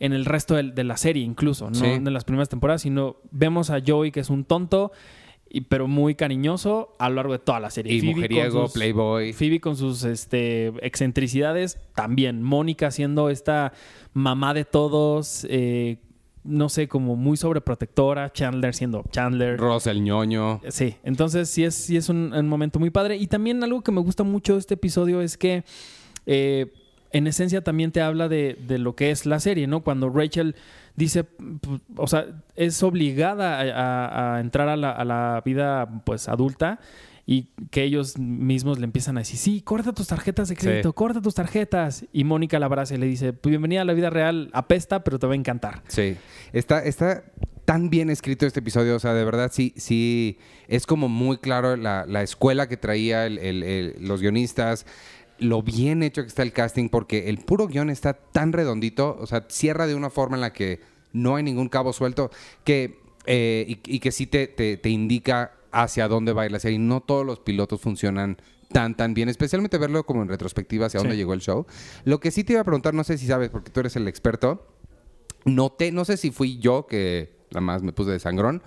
en 0.00 0.12
el 0.12 0.24
resto 0.24 0.54
de, 0.54 0.84
la 0.84 0.96
serie, 0.96 1.24
incluso, 1.24 1.68
no 1.70 1.74
Sí. 1.74 1.86
en 1.86 2.12
las 2.12 2.24
primeras 2.24 2.48
temporadas, 2.48 2.82
sino 2.82 3.16
vemos 3.30 3.70
a 3.70 3.80
Joey 3.84 4.12
que 4.12 4.20
es 4.20 4.30
un 4.30 4.44
tonto. 4.44 4.92
Y- 5.50 5.62
pero 5.62 5.86
muy 5.88 6.14
cariñoso 6.14 6.94
a 6.98 7.08
lo 7.08 7.16
largo 7.16 7.32
de 7.32 7.38
toda 7.38 7.60
la 7.60 7.70
serie. 7.70 7.94
Y 7.94 8.00
Phoebe 8.00 8.14
mujeriego, 8.14 8.62
sus- 8.66 8.72
playboy. 8.72 9.32
Phoebe 9.32 9.60
con 9.60 9.76
sus 9.76 10.04
este, 10.04 10.68
excentricidades 10.86 11.78
también. 11.94 12.42
Mónica 12.42 12.90
siendo 12.90 13.30
esta 13.30 13.72
mamá 14.12 14.54
de 14.54 14.64
todos, 14.64 15.46
eh, 15.50 15.98
no 16.44 16.68
sé, 16.68 16.88
como 16.88 17.16
muy 17.16 17.36
sobreprotectora. 17.36 18.32
Chandler 18.32 18.74
siendo 18.74 19.04
Chandler. 19.10 19.58
Ross 19.58 19.86
el 19.86 20.02
ñoño. 20.02 20.60
Sí, 20.68 20.94
entonces 21.02 21.48
sí 21.50 21.64
es, 21.64 21.74
sí 21.74 21.96
es 21.96 22.08
un, 22.08 22.32
un 22.32 22.48
momento 22.48 22.78
muy 22.78 22.90
padre. 22.90 23.16
Y 23.16 23.26
también 23.26 23.62
algo 23.64 23.82
que 23.82 23.92
me 23.92 24.00
gusta 24.00 24.22
mucho 24.24 24.54
de 24.54 24.60
este 24.60 24.74
episodio 24.74 25.20
es 25.20 25.36
que 25.36 25.64
eh, 26.26 26.72
en 27.12 27.26
esencia 27.26 27.62
también 27.62 27.90
te 27.92 28.00
habla 28.00 28.28
de, 28.28 28.58
de 28.66 28.78
lo 28.78 28.94
que 28.96 29.10
es 29.10 29.24
la 29.26 29.40
serie, 29.40 29.66
¿no? 29.66 29.82
Cuando 29.82 30.10
Rachel 30.10 30.54
dice, 30.96 31.24
o 31.96 32.06
sea, 32.06 32.26
es 32.56 32.82
obligada 32.82 33.60
a, 33.60 33.62
a- 33.62 34.36
a 34.36 34.40
entrar 34.40 34.68
a 34.68 34.76
la, 34.76 34.90
a 34.90 35.04
la 35.04 35.42
vida 35.44 36.02
pues 36.04 36.28
adulta 36.28 36.80
y 37.24 37.50
que 37.70 37.82
ellos 37.84 38.18
mismos 38.18 38.78
le 38.78 38.84
empiezan 38.84 39.16
a 39.18 39.20
decir, 39.20 39.36
sí, 39.38 39.60
corta 39.60 39.92
tus 39.92 40.06
tarjetas 40.08 40.48
de 40.48 40.56
crédito, 40.56 40.88
Sí. 40.88 40.94
corta 40.94 41.20
tus 41.20 41.34
tarjetas. 41.34 42.06
Y 42.12 42.24
Mónica 42.24 42.58
la 42.58 42.66
abraza 42.66 42.94
y 42.94 42.98
le 42.98 43.06
dice, 43.06 43.34
"Pues, 43.34 43.50
bienvenida 43.50 43.82
a 43.82 43.84
la 43.84 43.92
vida 43.92 44.08
real, 44.08 44.48
apesta, 44.54 45.04
pero 45.04 45.18
te 45.18 45.26
va 45.26 45.34
a 45.34 45.36
encantar. 45.36 45.82
Sí. 45.88 46.16
Está, 46.54 46.82
está 46.82 47.24
tan 47.66 47.90
bien 47.90 48.08
escrito 48.08 48.46
este 48.46 48.60
episodio. 48.60 48.96
O 48.96 48.98
sea, 48.98 49.12
de 49.12 49.26
verdad, 49.26 49.50
sí, 49.52 49.74
sí. 49.76 50.38
Es 50.68 50.86
como 50.86 51.10
muy 51.10 51.36
claro 51.36 51.76
la, 51.76 52.06
la 52.08 52.22
escuela 52.22 52.66
que 52.66 52.78
traía 52.78 53.26
el- 53.26 53.36
el- 53.38 53.62
el- 53.62 53.94
los 54.00 54.22
guionistas. 54.22 54.86
Lo 55.38 55.62
bien 55.62 56.02
hecho 56.02 56.22
que 56.22 56.28
está 56.28 56.42
el 56.42 56.52
casting, 56.52 56.88
porque 56.88 57.28
el 57.28 57.38
puro 57.38 57.66
guion 57.68 57.90
está 57.90 58.14
tan 58.14 58.52
redondito. 58.52 59.16
O 59.20 59.26
sea, 59.26 59.46
cierra 59.48 59.86
de 59.86 59.94
una 59.94 60.10
forma 60.10 60.36
en 60.36 60.40
la 60.40 60.52
que 60.52 60.80
no 61.12 61.36
hay 61.36 61.42
ningún 61.42 61.68
cabo 61.68 61.92
suelto. 61.92 62.30
Que, 62.64 62.98
eh, 63.26 63.64
y, 63.68 63.96
y 63.96 64.00
que 64.00 64.10
sí 64.12 64.26
te, 64.26 64.46
te- 64.48 64.76
te 64.76 64.88
indica 64.90 65.52
hacia 65.70 66.08
dónde 66.08 66.32
va 66.32 66.42
a 66.42 66.46
ir 66.46 66.52
la 66.52 66.58
serie. 66.60 66.78
No 66.78 67.00
todos 67.00 67.24
los 67.24 67.40
pilotos 67.40 67.80
funcionan 67.80 68.38
tan, 68.72 68.96
tan 68.96 69.14
bien. 69.14 69.28
Especialmente 69.28 69.78
verlo 69.78 70.04
como 70.04 70.22
en 70.22 70.28
retrospectiva 70.28 70.86
hacia 70.86 71.00
dónde 71.00 71.16
llegó 71.16 71.34
el 71.34 71.40
show. 71.40 71.66
Lo 72.04 72.20
que 72.20 72.30
sí 72.30 72.42
te 72.44 72.54
iba 72.54 72.62
a 72.62 72.64
preguntar, 72.64 72.94
no 72.94 73.04
sé 73.04 73.16
si 73.18 73.26
sabes, 73.26 73.50
porque 73.50 73.70
tú 73.70 73.80
eres 73.80 73.96
el 73.96 74.08
experto. 74.08 74.66
Noté, 75.44 75.92
no 75.92 76.04
sé 76.04 76.16
si 76.16 76.30
fui 76.30 76.58
yo 76.58 76.86
que 76.86 77.32
nada 77.50 77.60
más 77.60 77.82
me 77.82 77.92
puse 77.92 78.10
de 78.10 78.18
sangrón, 78.18 78.62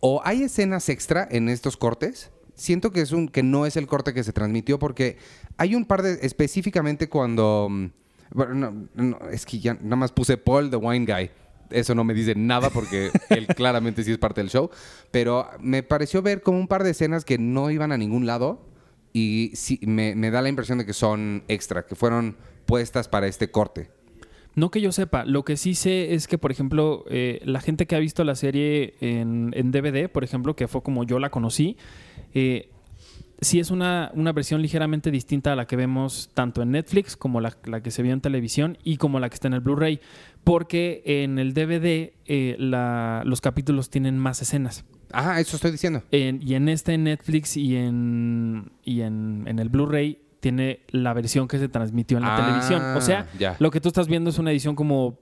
o 0.00 0.20
hay 0.24 0.42
escenas 0.42 0.88
extra 0.88 1.26
en 1.30 1.48
estos 1.48 1.76
cortes. 1.76 2.30
Siento 2.54 2.90
que 2.90 3.00
es 3.00 3.12
un 3.12 3.28
que 3.28 3.42
no 3.42 3.66
es 3.66 3.76
el 3.76 3.86
corte 3.86 4.12
que 4.12 4.24
se 4.24 4.32
transmitió 4.32 4.78
porque 4.78 5.16
hay 5.58 5.74
un 5.74 5.84
par 5.84 6.02
de 6.02 6.18
específicamente 6.22 7.08
cuando 7.08 7.68
mm, 7.70 7.86
bueno, 8.30 8.54
no, 8.54 8.88
no, 8.94 9.18
es 9.30 9.46
que 9.46 9.58
ya 9.58 9.74
nada 9.74 9.96
más 9.96 10.12
puse 10.12 10.36
Paul 10.36 10.70
the 10.70 10.76
Wine 10.76 11.06
Guy. 11.06 11.30
Eso 11.70 11.94
no 11.94 12.02
me 12.02 12.14
dice 12.14 12.34
nada 12.34 12.70
porque 12.70 13.10
él 13.30 13.46
claramente 13.48 14.02
sí 14.02 14.12
es 14.12 14.18
parte 14.18 14.40
del 14.40 14.50
show, 14.50 14.70
pero 15.10 15.48
me 15.60 15.82
pareció 15.82 16.22
ver 16.22 16.42
como 16.42 16.58
un 16.58 16.68
par 16.68 16.82
de 16.82 16.90
escenas 16.90 17.24
que 17.24 17.38
no 17.38 17.70
iban 17.70 17.92
a 17.92 17.98
ningún 17.98 18.26
lado 18.26 18.66
y 19.12 19.52
sí 19.54 19.78
me, 19.82 20.14
me 20.14 20.30
da 20.30 20.40
la 20.40 20.48
impresión 20.48 20.78
de 20.78 20.86
que 20.86 20.94
son 20.94 21.44
extra, 21.48 21.84
que 21.84 21.94
fueron 21.94 22.36
puestas 22.64 23.08
para 23.08 23.26
este 23.26 23.50
corte. 23.50 23.90
No 24.54 24.70
que 24.70 24.80
yo 24.80 24.92
sepa, 24.92 25.24
lo 25.24 25.44
que 25.44 25.56
sí 25.56 25.74
sé 25.74 26.14
es 26.14 26.26
que, 26.26 26.36
por 26.36 26.50
ejemplo, 26.50 27.04
eh, 27.10 27.40
la 27.44 27.60
gente 27.60 27.86
que 27.86 27.94
ha 27.94 28.00
visto 28.00 28.24
la 28.24 28.34
serie 28.34 28.94
en, 29.00 29.52
en 29.54 29.70
DVD, 29.70 30.10
por 30.10 30.24
ejemplo, 30.24 30.56
que 30.56 30.66
fue 30.68 30.82
como 30.82 31.04
yo 31.04 31.18
la 31.18 31.30
conocí, 31.30 31.76
eh, 32.34 32.70
sí 33.40 33.60
es 33.60 33.70
una, 33.70 34.10
una 34.14 34.32
versión 34.32 34.60
ligeramente 34.62 35.10
distinta 35.10 35.52
a 35.52 35.56
la 35.56 35.66
que 35.66 35.76
vemos 35.76 36.30
tanto 36.34 36.62
en 36.62 36.72
Netflix 36.72 37.16
como 37.16 37.40
la, 37.40 37.56
la 37.64 37.82
que 37.82 37.90
se 37.90 38.02
vio 38.02 38.12
en 38.12 38.20
televisión 38.20 38.78
y 38.84 38.96
como 38.96 39.20
la 39.20 39.28
que 39.28 39.34
está 39.34 39.48
en 39.48 39.54
el 39.54 39.60
Blu-ray, 39.60 40.00
porque 40.44 41.02
en 41.04 41.38
el 41.38 41.54
DVD 41.54 42.12
eh, 42.26 42.56
la- 42.58 43.22
los 43.24 43.40
capítulos 43.40 43.90
tienen 43.90 44.18
más 44.18 44.42
escenas. 44.42 44.84
Ah, 45.12 45.40
eso 45.40 45.56
estoy 45.56 45.70
diciendo. 45.70 46.02
En- 46.10 46.40
y 46.42 46.54
en 46.54 46.68
este 46.68 46.98
Netflix 46.98 47.56
y 47.56 47.76
en, 47.76 48.72
y 48.84 49.00
en, 49.02 49.44
en 49.46 49.58
el 49.58 49.68
Blu-ray 49.68 50.18
tiene 50.40 50.80
la 50.90 51.12
versión 51.14 51.48
que 51.48 51.58
se 51.58 51.68
transmitió 51.68 52.18
en 52.18 52.24
la 52.24 52.34
Ah, 52.36 52.44
televisión. 52.44 52.82
O 52.96 53.00
sea, 53.00 53.26
ya. 53.38 53.56
lo 53.58 53.70
que 53.70 53.80
tú 53.80 53.88
estás 53.88 54.06
viendo 54.08 54.30
es 54.30 54.38
una 54.38 54.50
edición 54.52 54.74
como 54.76 55.18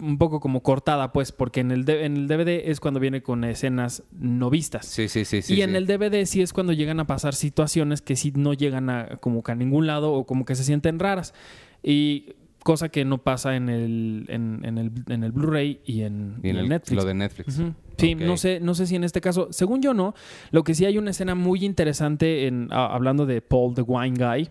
un 0.00 0.18
poco 0.18 0.40
como 0.40 0.62
cortada, 0.62 1.12
pues, 1.12 1.32
porque 1.32 1.60
en 1.60 1.70
el, 1.70 1.88
en 1.88 2.16
el 2.16 2.28
DVD 2.28 2.68
es 2.70 2.80
cuando 2.80 3.00
viene 3.00 3.22
con 3.22 3.44
escenas 3.44 4.02
no 4.12 4.50
vistas. 4.50 4.86
Sí, 4.86 5.08
sí, 5.08 5.24
sí, 5.24 5.42
sí. 5.42 5.54
y 5.54 5.62
en 5.62 5.74
el 5.76 5.86
DVD 5.86 6.24
sí 6.26 6.42
es 6.42 6.52
cuando 6.52 6.72
llegan 6.72 7.00
a 7.00 7.06
pasar 7.06 7.34
situaciones 7.34 8.02
que 8.02 8.16
sí 8.16 8.32
no 8.36 8.52
llegan 8.54 8.90
a 8.90 9.16
como 9.20 9.42
que 9.42 9.52
a 9.52 9.54
ningún 9.54 9.86
lado 9.86 10.12
o 10.12 10.26
como 10.26 10.44
que 10.44 10.54
se 10.54 10.64
sienten 10.64 10.98
raras. 10.98 11.34
Y 11.82 12.34
cosa 12.62 12.88
que 12.88 13.04
no 13.04 13.18
pasa 13.18 13.54
en 13.54 13.68
el, 13.68 14.24
en, 14.28 14.60
en 14.64 14.78
el, 14.78 14.90
en 15.08 15.22
el 15.22 15.30
Blu-ray 15.32 15.80
y 15.84 16.02
en, 16.02 16.40
Y 16.42 16.48
en 16.50 16.56
y 16.56 16.58
el- 16.58 16.68
Netflix. 16.68 16.96
lo 16.96 17.04
de 17.04 17.14
Netflix. 17.14 17.60
Sí, 17.96 18.14
no 18.16 18.36
sé, 18.36 18.58
no 18.60 18.74
sé 18.74 18.86
si 18.86 18.96
en 18.96 19.04
este 19.04 19.20
caso, 19.20 19.48
según 19.52 19.80
yo 19.82 19.94
no, 19.94 20.14
lo 20.50 20.64
que 20.64 20.74
sí 20.74 20.84
hay 20.84 20.98
una 20.98 21.10
escena 21.12 21.34
muy 21.34 21.64
interesante 21.64 22.46
en 22.48 22.68
hablando 22.72 23.24
de 23.24 23.40
Paul 23.40 23.74
the 23.74 23.82
Wine 23.82 24.16
Guy. 24.18 24.50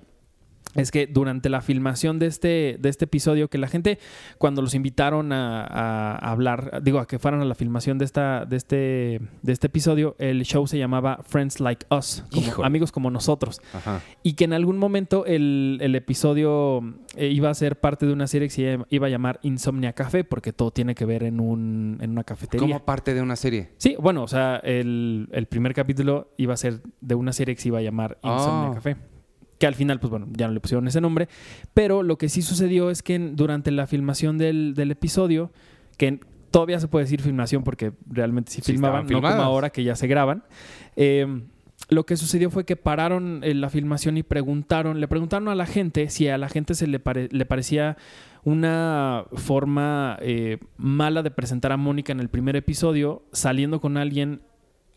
Es 0.76 0.92
que 0.92 1.08
durante 1.08 1.50
la 1.50 1.62
filmación 1.62 2.20
de 2.20 2.28
este, 2.28 2.78
de 2.80 2.90
este 2.90 3.06
episodio, 3.06 3.50
que 3.50 3.58
la 3.58 3.68
gente, 3.68 3.98
cuando 4.38 4.62
los 4.62 4.76
invitaron 4.76 5.32
a, 5.32 5.64
a 5.64 6.32
hablar, 6.32 6.82
digo, 6.84 7.00
a 7.00 7.08
que 7.08 7.18
fueran 7.20 7.42
a 7.42 7.46
la 7.46 7.56
filmación 7.56 7.98
de, 7.98 8.06
esta, 8.06 8.46
de, 8.46 8.58
este, 8.58 9.22
de 9.42 9.52
este 9.54 9.68
episodio, 9.68 10.16
el 10.20 10.44
show 10.44 10.68
se 10.68 10.78
llamaba 10.78 11.20
Friends 11.24 11.60
Like 11.60 11.86
Us, 11.90 12.24
como 12.32 12.66
amigos 12.66 12.92
como 12.92 13.10
nosotros 13.10 13.62
Ajá. 13.74 14.02
y 14.22 14.34
que 14.34 14.44
en 14.44 14.54
algún 14.54 14.78
momento 14.78 15.26
el, 15.26 15.80
el 15.82 15.96
episodio 15.96 16.82
eh, 17.16 17.28
iba 17.28 17.50
a 17.50 17.54
ser 17.54 17.80
parte 17.80 18.06
de 18.06 18.14
una 18.14 18.28
serie 18.28 18.48
que 18.50 18.54
se 18.54 18.80
iba 18.90 19.08
a 19.08 19.10
llamar 19.10 19.40
Insomnia 19.44 19.94
Café, 19.94 20.24
porque 20.24 20.52
todo 20.54 20.72
tiene 20.72 20.94
que 20.96 21.06
ver 21.06 21.24
en, 21.24 21.40
un, 21.40 21.98
en 22.02 22.12
una 22.12 22.24
cafetería. 22.24 22.68
Como 22.68 22.84
parte 22.86 23.14
de 23.14 23.22
una 23.22 23.36
serie. 23.36 23.70
Sí, 23.78 23.96
bueno, 24.00 24.24
o 24.24 24.28
sea, 24.28 24.58
el, 24.58 25.30
el 25.32 25.46
primer 25.46 25.74
capítulo 25.74 26.34
iba 26.38 26.54
a 26.54 26.58
ser 26.58 26.82
de 27.02 27.16
una 27.16 27.32
serie 27.34 27.56
que 27.56 27.62
se 27.62 27.70
iba 27.70 27.80
a 27.80 27.82
llamar 27.82 28.18
Insomnia 28.24 28.72
Ah. 28.72 28.72
Café. 28.76 28.96
Que 29.66 29.70
al 29.70 29.76
final, 29.76 30.00
pues 30.00 30.12
bueno, 30.12 30.28
ya 30.32 30.46
no 30.48 30.54
le 30.54 30.60
pusieron 30.60 30.88
ese 30.88 31.02
nombre. 31.02 31.28
Pero 31.74 32.04
lo 32.04 32.20
que 32.20 32.30
sí 32.30 32.44
sucedió 32.44 32.92
es 32.92 33.02
que 33.02 33.18
durante 33.18 33.72
la 33.72 33.88
filmación 33.88 34.38
del, 34.38 34.76
del 34.76 34.92
episodio, 34.92 35.50
que 35.98 36.20
todavía 36.52 36.80
se 36.80 36.88
puede 36.88 37.06
decir 37.06 37.20
filmación 37.24 37.64
porque 37.64 37.92
realmente 38.08 38.52
sí 38.52 38.62
Sí, 38.64 38.74
filmaban, 38.74 39.08
no 39.08 39.22
como 39.22 39.42
ahora 39.42 39.72
que 39.72 39.84
ya 39.84 39.96
se 39.96 40.06
graban. 40.08 40.44
eh, 40.96 41.26
lo 41.90 42.06
que 42.06 42.16
sucedió 42.16 42.50
fue 42.52 42.64
que 42.66 42.76
pararon 42.76 43.42
eh, 43.44 43.54
la 43.54 43.70
filmación 43.70 44.18
y 44.18 44.24
preguntaron, 44.24 45.00
le 45.00 45.08
preguntaron 45.08 45.48
a 45.50 45.56
la 45.56 45.66
gente 45.66 46.10
si 46.10 46.28
a 46.28 46.38
la 46.38 46.48
gente 46.50 46.74
se 46.76 46.88
le, 46.88 47.00
pare- 47.00 47.28
le 47.32 47.46
parecía 47.46 47.98
una 48.44 49.26
forma 49.34 50.18
eh, 50.22 50.58
mala 50.78 51.22
de 51.24 51.32
presentar 51.32 51.72
a 51.72 51.78
Mónica 51.78 52.12
en 52.14 52.20
el 52.20 52.30
primer 52.30 52.56
episodio, 52.56 53.24
saliendo 53.32 53.82
con 53.82 53.98
alguien 53.98 54.42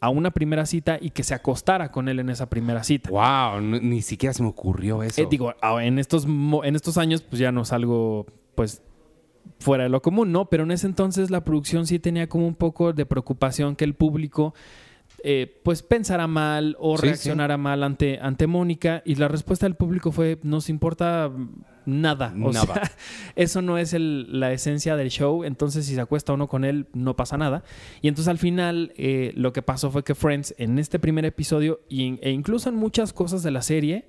a 0.01 0.11
una 0.11 0.31
primera 0.31 0.65
cita 0.67 0.99
y 1.01 1.11
que 1.11 1.23
se 1.25 1.35
acostara 1.35 1.91
con 1.91 2.09
él 2.09 2.21
en 2.21 2.29
esa 2.31 2.49
primera 2.49 2.85
cita. 2.85 3.11
Wow, 3.11 3.61
no- 3.61 3.81
ni 3.81 4.01
siquiera 4.03 4.33
se 4.33 4.43
me 4.43 4.49
ocurrió 4.49 5.03
eso. 5.03 5.21
Eh, 5.23 5.27
digo, 5.29 5.55
ah, 5.61 5.85
en 5.85 5.99
estos, 5.99 6.25
en 6.27 6.77
estos 6.77 6.99
años, 6.99 7.23
pues 7.23 7.41
ya 7.41 7.51
no 7.53 7.63
es 7.63 7.73
algo, 7.73 8.27
pues, 8.55 8.83
fuera 9.59 9.85
de 9.85 9.89
lo 9.91 10.01
común, 10.03 10.31
¿no? 10.31 10.45
Pero 10.51 10.63
en 10.65 10.71
ese 10.71 10.87
entonces 10.87 11.31
la 11.31 11.43
producción 11.43 11.87
sí 11.87 11.99
tenía 11.99 12.29
como 12.29 12.47
un 12.47 12.55
poco 12.55 12.93
de 12.93 13.07
preocupación 13.07 13.75
que 13.75 13.85
el 13.85 13.95
público, 13.95 14.55
eh, 15.25 15.61
pues, 15.63 15.83
pensara 15.83 16.27
mal 16.27 16.77
o 16.79 16.97
Sí, 16.99 17.07
reaccionara 17.07 17.57
mal 17.57 17.83
ante, 17.83 18.19
ante 18.21 18.47
Mónica. 18.47 19.03
Y 19.05 19.17
la 19.17 19.29
respuesta 19.29 19.67
del 19.67 19.75
público 19.75 20.13
fue, 20.13 20.39
nos 20.43 20.69
importa 20.69 21.31
nada. 21.87 22.33
O 22.43 22.53
Nada. 22.53 22.75
sea, 22.75 22.83
eso 23.37 23.63
no 23.63 23.79
es 23.79 23.95
el- 23.95 24.41
la 24.41 24.53
esencia 24.53 24.95
del 24.97 25.09
show. 25.11 25.45
Entonces, 25.45 25.87
si 25.87 25.95
se 25.95 26.01
acuesta 26.01 26.33
uno 26.35 26.47
con 26.47 26.65
él, 26.65 26.87
no 26.93 27.17
pasa 27.17 27.37
nada. 27.39 27.65
Y 28.03 28.09
entonces 28.09 28.29
al 28.29 28.39
final 28.39 28.93
eh, 28.97 29.33
lo 29.37 29.53
que 29.53 29.63
pasó 29.63 29.91
fue 29.91 30.05
que 30.05 30.15
Friends 30.15 30.55
en 30.59 30.79
este 30.79 30.99
primer 30.99 31.25
episodio 31.25 31.81
y- 31.89 32.19
e 32.21 32.31
incluso 32.31 32.69
en 32.69 32.75
muchas 32.77 33.13
cosas 33.13 33.43
de 33.43 33.51
la 33.51 33.63
serie 33.63 34.05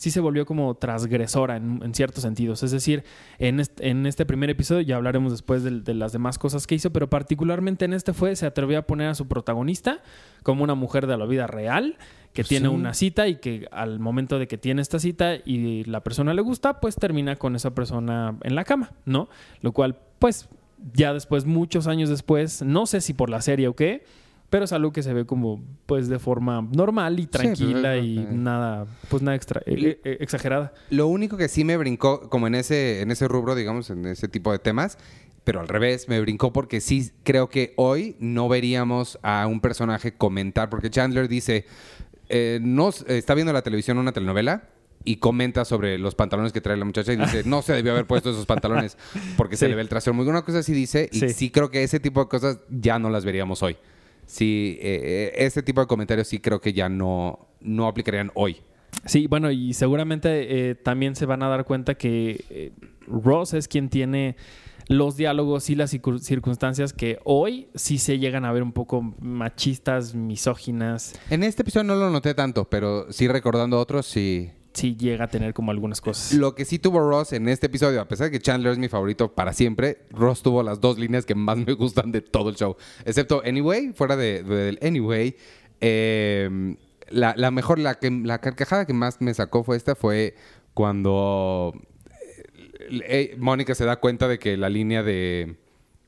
sí 0.00 0.10
se 0.10 0.20
volvió 0.20 0.46
como 0.46 0.74
transgresora 0.76 1.56
en, 1.56 1.82
en 1.84 1.92
ciertos 1.94 2.22
sentidos. 2.22 2.62
Es 2.62 2.70
decir, 2.70 3.04
en 3.38 3.60
este, 3.60 3.90
en 3.90 4.06
este 4.06 4.24
primer 4.24 4.48
episodio, 4.48 4.80
ya 4.80 4.96
hablaremos 4.96 5.30
después 5.30 5.62
de, 5.62 5.92
las 5.94 6.12
demás 6.12 6.38
cosas 6.38 6.66
que 6.66 6.74
hizo, 6.74 6.90
pero 6.90 7.10
particularmente 7.10 7.84
en 7.84 7.92
este 7.92 8.14
fue, 8.14 8.34
se 8.34 8.46
atrevió 8.46 8.78
a 8.78 8.82
poner 8.82 9.08
a 9.08 9.14
su 9.14 9.28
protagonista 9.28 10.02
como 10.42 10.64
una 10.64 10.74
mujer 10.74 11.06
de 11.06 11.18
la 11.18 11.26
vida 11.26 11.46
real, 11.46 11.98
que 12.32 12.44
tiene 12.44 12.68
Sí. 12.70 12.74
una 12.74 12.94
cita 12.94 13.28
y 13.28 13.36
que 13.36 13.68
al 13.72 14.00
momento 14.00 14.38
de 14.38 14.48
que 14.48 14.56
tiene 14.56 14.80
esta 14.80 14.98
cita 14.98 15.34
y 15.34 15.84
la 15.84 16.00
persona 16.02 16.32
le 16.32 16.40
gusta, 16.40 16.80
pues 16.80 16.96
termina 16.96 17.36
con 17.36 17.54
esa 17.54 17.74
persona 17.74 18.38
en 18.42 18.54
la 18.54 18.64
cama, 18.64 18.92
¿no? 19.04 19.28
Lo 19.60 19.72
cual, 19.72 19.98
pues, 20.18 20.48
ya 20.94 21.12
después, 21.12 21.44
muchos 21.44 21.86
años 21.86 22.08
después, 22.08 22.62
no 22.62 22.86
sé 22.86 23.02
si 23.02 23.12
por 23.12 23.28
la 23.28 23.42
serie 23.42 23.68
o 23.68 23.76
qué, 23.76 24.02
Pero 24.50 24.64
es 24.64 24.72
algo 24.72 24.92
que 24.92 25.02
se 25.02 25.14
ve 25.14 25.24
como, 25.24 25.62
pues, 25.86 26.08
de 26.08 26.18
forma 26.18 26.60
normal 26.60 27.20
y 27.20 27.26
tranquila 27.26 27.92
pues, 27.94 28.04
y 28.04 28.18
eh. 28.18 28.26
nada, 28.32 28.86
pues, 29.08 29.22
nada 29.22 29.36
extra, 29.36 29.62
eh, 29.64 30.00
eh, 30.04 30.16
exagerada. 30.20 30.74
Lo 30.90 31.06
único 31.06 31.36
que 31.36 31.48
sí 31.48 31.64
me 31.64 31.76
brincó, 31.76 32.28
como 32.28 32.48
en 32.48 32.56
ese, 32.56 33.00
en 33.00 33.10
ese 33.12 33.28
rubro, 33.28 33.54
digamos, 33.54 33.90
en 33.90 34.06
ese 34.06 34.26
tipo 34.26 34.50
de 34.50 34.58
temas, 34.58 34.98
pero 35.44 35.60
al 35.60 35.68
revés, 35.68 36.08
me 36.08 36.20
brincó 36.20 36.52
porque 36.52 36.80
sí 36.80 37.10
creo 37.22 37.48
que 37.48 37.72
hoy 37.76 38.16
no 38.18 38.48
veríamos 38.48 39.18
a 39.22 39.46
un 39.46 39.60
personaje 39.60 40.12
comentar, 40.12 40.68
porque 40.68 40.90
Chandler 40.90 41.28
dice, 41.28 41.64
eh, 42.28 42.58
no, 42.62 42.90
está 42.90 43.34
viendo 43.34 43.52
la 43.52 43.62
televisión 43.62 43.98
una 43.98 44.12
telenovela 44.12 44.68
y 45.02 45.16
comenta 45.16 45.64
sobre 45.64 45.98
los 45.98 46.14
pantalones 46.14 46.52
que 46.52 46.60
trae 46.60 46.76
la 46.76 46.84
muchacha 46.84 47.12
y 47.12 47.16
dice, 47.16 47.42
no 47.46 47.62
se 47.62 47.72
debió 47.72 47.92
haber 47.92 48.06
puesto 48.06 48.30
esos 48.30 48.46
pantalones 48.46 48.98
porque 49.36 49.56
se 49.56 49.68
le 49.68 49.74
ve 49.74 49.82
el 49.82 49.88
trasero 49.88 50.12
muy 50.14 50.26
una 50.26 50.42
cosa 50.42 50.58
así 50.58 50.72
dice 50.72 51.08
y 51.10 51.20
Sí. 51.20 51.30
sí. 51.30 51.50
creo 51.50 51.70
que 51.70 51.82
ese 51.82 52.00
tipo 52.00 52.20
de 52.20 52.28
cosas 52.28 52.58
ya 52.68 52.98
no 52.98 53.10
las 53.10 53.24
veríamos 53.24 53.62
hoy. 53.62 53.76
Sí, 54.30 54.78
eh, 54.80 55.32
eh, 55.36 55.44
ese 55.44 55.60
tipo 55.62 55.80
de 55.80 55.88
comentarios 55.88 56.28
sí 56.28 56.38
creo 56.38 56.60
que 56.60 56.72
ya 56.72 56.88
no, 56.88 57.48
no 57.60 57.88
aplicarían 57.88 58.30
hoy. 58.34 58.58
Sí, 59.04 59.26
bueno, 59.26 59.50
y 59.50 59.72
seguramente 59.74 60.70
eh, 60.70 60.74
también 60.76 61.16
se 61.16 61.26
van 61.26 61.42
a 61.42 61.48
dar 61.48 61.64
cuenta 61.64 61.94
que 61.96 62.44
eh, 62.50 62.72
Ross 63.08 63.54
es 63.54 63.66
quien 63.66 63.88
tiene 63.88 64.36
los 64.86 65.16
diálogos 65.16 65.68
y 65.70 65.74
las 65.74 65.92
circun- 65.92 66.20
circunstancias 66.20 66.92
que 66.92 67.18
hoy 67.24 67.68
sí 67.74 67.98
se 67.98 68.18
llegan 68.18 68.44
a 68.44 68.52
ver 68.52 68.62
un 68.62 68.72
poco 68.72 69.02
machistas, 69.20 70.14
misóginas, 70.14 71.18
En 71.30 71.42
este 71.42 71.62
episodio 71.62 71.84
no 71.84 71.94
lo 71.96 72.10
noté 72.10 72.34
tanto, 72.34 72.68
pero 72.70 73.10
sí 73.12 73.26
recordando 73.26 73.78
otros, 73.80 74.06
sí. 74.06 74.50
Sí 74.72 74.96
llega 74.96 75.24
a 75.24 75.28
tener 75.28 75.52
como 75.54 75.70
algunas 75.70 76.00
cosas. 76.00 76.32
Lo 76.34 76.54
que 76.54 76.64
sí 76.64 76.78
tuvo 76.78 77.00
Ross 77.00 77.32
en 77.32 77.48
este 77.48 77.66
episodio, 77.66 78.00
a 78.00 78.08
pesar 78.08 78.26
de 78.26 78.30
que 78.32 78.40
Chandler 78.40 78.72
es 78.72 78.78
mi 78.78 78.88
favorito 78.88 79.32
para 79.34 79.52
siempre, 79.52 79.98
Ross 80.10 80.42
tuvo 80.42 80.62
las 80.62 80.80
dos 80.80 80.98
líneas 80.98 81.26
que 81.26 81.34
más 81.34 81.58
me 81.58 81.72
gustan 81.74 82.12
de 82.12 82.20
todo 82.20 82.50
el 82.50 82.56
show. 82.56 82.76
Excepto 83.04 83.42
Anyway, 83.44 83.92
fuera 83.94 84.16
de- 84.16 84.42
de- 84.42 84.54
del 84.64 84.78
Anyway. 84.82 85.36
eh, 85.80 86.76
la, 87.08 87.34
la 87.36 87.50
mejor, 87.50 87.78
la, 87.80 87.98
que, 87.98 88.10
la 88.10 88.40
carcajada 88.40 88.86
que 88.86 88.92
más 88.92 89.20
me 89.20 89.34
sacó 89.34 89.64
fue 89.64 89.76
esta, 89.76 89.96
fue 89.96 90.34
cuando 90.74 91.72
eh, 92.90 93.02
eh, 93.32 93.36
Mónica 93.38 93.74
se 93.74 93.84
da 93.84 93.96
cuenta 93.98 94.28
de 94.28 94.38
que 94.38 94.56
la 94.56 94.68
línea 94.68 95.02
de 95.02 95.56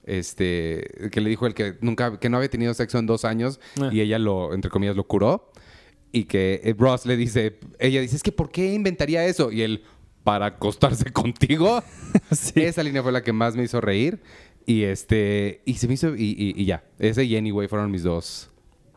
este 0.04 1.08
que 1.12 1.20
le 1.20 1.30
dijo 1.30 1.46
el 1.46 1.54
que 1.54 1.76
nunca 1.80 2.18
que 2.18 2.28
no 2.28 2.36
había 2.36 2.50
tenido 2.50 2.74
sexo 2.74 2.98
en 2.98 3.06
dos 3.06 3.24
años 3.24 3.60
Ah. 3.80 3.88
y 3.92 4.00
ella 4.00 4.18
lo 4.18 4.52
entre 4.54 4.70
comillas 4.70 4.96
lo 4.96 5.04
curó 5.06 5.50
y 6.12 6.24
que 6.24 6.60
eh, 6.64 6.74
Ross 6.78 7.06
le 7.06 7.16
dice 7.16 7.58
ella 7.78 8.00
dice 8.00 8.16
es 8.16 8.22
que 8.22 8.32
por 8.32 8.50
qué 8.50 8.72
inventaría 8.74 9.24
eso 9.24 9.50
y 9.50 9.62
él 9.62 9.82
para 10.24 10.46
acostarse 10.46 11.10
contigo 11.12 11.82
Sí. 12.30 12.60
esa 12.62 12.82
línea 12.82 13.02
fue 13.02 13.12
la 13.12 13.22
que 13.22 13.32
más 13.32 13.56
me 13.56 13.62
hizo 13.64 13.80
reír 13.80 14.20
y 14.66 14.82
este 14.82 15.62
y 15.64 15.74
se 15.74 15.88
me 15.88 15.94
hizo 15.94 16.14
y, 16.14 16.22
y- 16.38 16.54
y 16.60 16.64
ya 16.66 16.84
ese 16.98 17.24
y 17.24 17.36
Anyway 17.36 17.66
fueron 17.68 17.90
mis 17.90 18.02
dos 18.02 18.48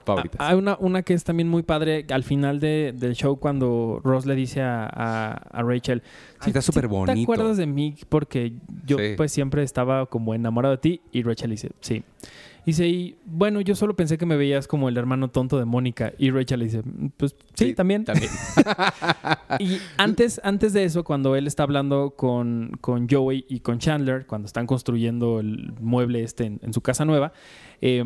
favoritas 0.06 0.40
Hay 0.40 0.56
una, 0.56 0.78
una 0.80 1.02
que 1.02 1.14
es 1.16 1.24
también 1.24 1.48
muy 1.48 1.64
padre 1.64 2.06
al 2.12 2.24
final 2.24 2.60
de- 2.60 2.94
del 2.96 3.14
show 3.16 3.38
cuando 3.40 4.00
Ross 4.04 4.26
le 4.28 4.36
dice 4.36 4.62
a, 4.62 4.86
a- 4.86 5.32
a 5.34 5.64
Rachel, 5.64 6.04
Ay, 6.40 6.50
está 6.50 6.62
súper 6.62 6.84
¿Te 6.84 6.88
bonito. 6.90 7.22
acuerdas 7.24 7.58
de 7.58 7.66
mí? 7.66 7.96
Porque 8.10 8.54
yo 8.86 8.98
Sí. 9.00 9.14
pues 9.18 9.32
siempre 9.32 9.64
estaba 9.64 10.06
como 10.06 10.36
enamorado 10.36 10.76
de 10.76 10.82
ti 10.82 11.02
y 11.12 11.24
Rachel 11.24 11.50
dice, 11.52 11.72
sí. 11.82 12.04
Dice, 12.66 12.88
y 12.88 13.16
bueno, 13.26 13.62
yo 13.62 13.76
solo 13.76 13.96
pensé 13.96 14.18
que 14.18 14.26
me 14.26 14.38
veías 14.38 14.68
como 14.68 14.90
el 14.90 14.98
hermano 14.98 15.30
tonto 15.30 15.60
de 15.60 15.66
Mónica. 15.66 16.14
Y 16.18 16.32
Rachel 16.32 16.60
le 16.60 16.66
dice, 16.66 16.82
pues 17.18 17.36
sí, 17.54 17.74
también. 17.74 18.06
también 18.06 18.32
Y 19.60 19.78
antes, 19.98 20.42
antes 20.44 20.74
de 20.74 20.84
eso, 20.84 21.04
cuando 21.04 21.36
él 21.36 21.48
está 21.48 21.64
hablando 21.64 22.16
con, 22.16 22.72
con 22.82 23.08
Joey 23.08 23.46
y 23.48 23.60
con 23.60 23.80
Chandler, 23.80 24.26
cuando 24.26 24.48
están 24.48 24.66
construyendo 24.66 25.40
el 25.40 25.74
mueble 25.80 26.24
este 26.24 26.46
en, 26.46 26.60
en 26.64 26.74
su 26.74 26.82
casa 26.82 27.06
nueva, 27.06 27.34
eh, 27.82 28.04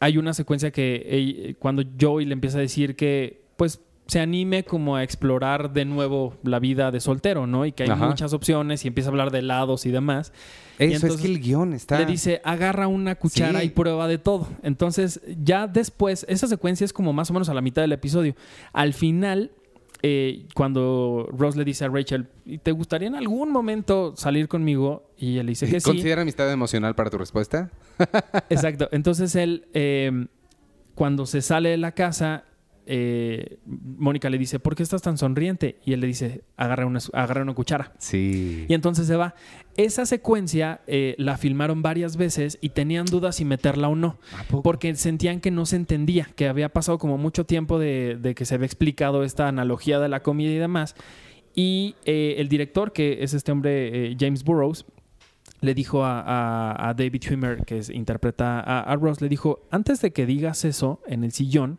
hay 0.00 0.18
una 0.18 0.34
secuencia 0.34 0.70
que 0.70 1.56
cuando 1.58 1.84
Joey 2.00 2.24
le 2.26 2.32
empieza 2.32 2.58
a 2.58 2.62
decir 2.62 2.96
que, 2.96 3.42
pues, 3.56 3.80
se 4.10 4.18
anime 4.18 4.64
como 4.64 4.96
a 4.96 5.04
explorar 5.04 5.72
de 5.72 5.84
nuevo 5.84 6.34
la 6.42 6.58
vida 6.58 6.90
de 6.90 6.98
soltero, 7.00 7.46
¿no? 7.46 7.64
Y 7.64 7.72
que 7.72 7.84
hay 7.84 7.90
Ajá. 7.90 8.08
muchas 8.08 8.32
opciones 8.32 8.84
y 8.84 8.88
empieza 8.88 9.08
a 9.08 9.12
hablar 9.12 9.30
de 9.30 9.38
helados 9.38 9.86
y 9.86 9.90
demás. 9.90 10.32
Y 10.80 10.84
eso 10.84 10.96
es 10.96 11.02
entonces 11.04 11.20
que 11.26 11.32
el 11.32 11.40
guion 11.40 11.72
está 11.74 11.98
Le 11.98 12.06
dice, 12.06 12.40
agarra 12.42 12.88
una 12.88 13.14
cuchara 13.14 13.60
Sí. 13.60 13.66
y 13.66 13.68
prueba 13.70 14.08
de 14.08 14.18
todo. 14.18 14.48
Entonces, 14.64 15.20
ya 15.44 15.66
después, 15.68 16.26
esa 16.28 16.48
secuencia 16.48 16.84
es 16.84 16.92
como 16.92 17.12
más 17.12 17.30
o 17.30 17.34
menos 17.34 17.48
a 17.50 17.54
la 17.54 17.60
mitad 17.60 17.82
del 17.82 17.92
episodio. 17.92 18.34
Al 18.72 18.94
final, 18.94 19.52
eh, 20.02 20.46
cuando 20.54 21.28
Ross 21.30 21.54
le 21.56 21.64
dice 21.64 21.84
a 21.84 21.88
Rachel, 21.88 22.26
"¿Y 22.46 22.58
¿te 22.58 22.72
gustaría 22.72 23.06
en 23.06 23.14
algún 23.14 23.52
momento 23.52 24.14
salir 24.16 24.48
conmigo? 24.48 25.10
Y 25.18 25.34
ella 25.34 25.42
le 25.44 25.50
dice 25.50 25.66
que 25.70 25.78
sí. 25.78 25.84
¿Considera 25.84 26.22
amistad 26.22 26.50
emocional 26.50 26.94
para 26.96 27.10
tu 27.10 27.18
respuesta? 27.18 27.70
Exacto. 28.48 28.88
Entonces 28.90 29.36
él, 29.36 29.66
eh, 29.74 30.26
cuando 30.94 31.26
se 31.26 31.42
sale 31.42 31.68
de 31.68 31.76
la 31.76 31.92
casa, 31.92 32.44
eh, 32.92 33.58
Mónica 33.66 34.28
le 34.28 34.36
dice, 34.38 34.58
¿por 34.58 34.74
qué 34.74 34.82
estás 34.82 35.00
tan 35.00 35.16
sonriente? 35.16 35.78
Y 35.84 35.92
él 35.92 36.00
le 36.00 36.08
dice, 36.08 36.42
agarra 36.56 36.84
una, 36.86 36.98
agarra 37.12 37.42
una 37.42 37.54
cuchara. 37.54 37.92
Sí. 37.98 38.66
Y 38.68 38.74
entonces 38.74 39.06
se 39.06 39.14
va. 39.16 39.34
Esa 39.76 40.04
secuencia 40.06 40.80
eh, 40.88 41.14
la 41.16 41.36
filmaron 41.38 41.82
varias 41.82 42.16
veces 42.16 42.58
y 42.60 42.70
tenían 42.70 43.06
dudas 43.06 43.36
si 43.36 43.44
meterla 43.44 43.88
o 43.88 43.94
no. 43.94 44.18
Porque 44.62 44.94
sentían 44.96 45.40
que 45.40 45.50
no 45.50 45.64
se 45.66 45.76
entendía, 45.76 46.28
que 46.34 46.48
había 46.48 46.68
pasado 46.70 46.98
como 46.98 47.16
mucho 47.16 47.46
tiempo 47.46 47.78
de, 47.78 48.18
de 48.20 48.34
que 48.34 48.44
se 48.44 48.56
había 48.56 48.66
explicado 48.66 49.22
esta 49.22 49.46
analogía 49.48 50.00
de 50.00 50.08
la 50.08 50.22
comida 50.22 50.50
y 50.50 50.56
demás. 50.58 50.96
Y 51.54 51.94
eh, 52.04 52.34
el 52.38 52.48
director, 52.48 52.92
que 52.92 53.22
es 53.22 53.34
este 53.34 53.52
hombre, 53.52 54.10
eh, 54.12 54.16
James 54.18 54.44
Burrows, 54.44 54.84
le 55.62 55.74
dijo 55.74 56.04
a, 56.04 56.20
a- 56.20 56.88
a 56.88 56.94
David 56.94 57.20
Schwimmer, 57.22 57.64
que 57.64 57.78
es- 57.78 57.90
interpreta 57.90 58.60
a, 58.60 58.80
a 58.80 58.96
Ross, 58.96 59.20
le 59.20 59.28
dijo, 59.28 59.60
antes 59.70 60.00
de 60.00 60.10
que 60.10 60.24
digas 60.26 60.64
eso 60.64 61.00
en 61.06 61.22
el 61.24 61.32
sillón, 61.32 61.78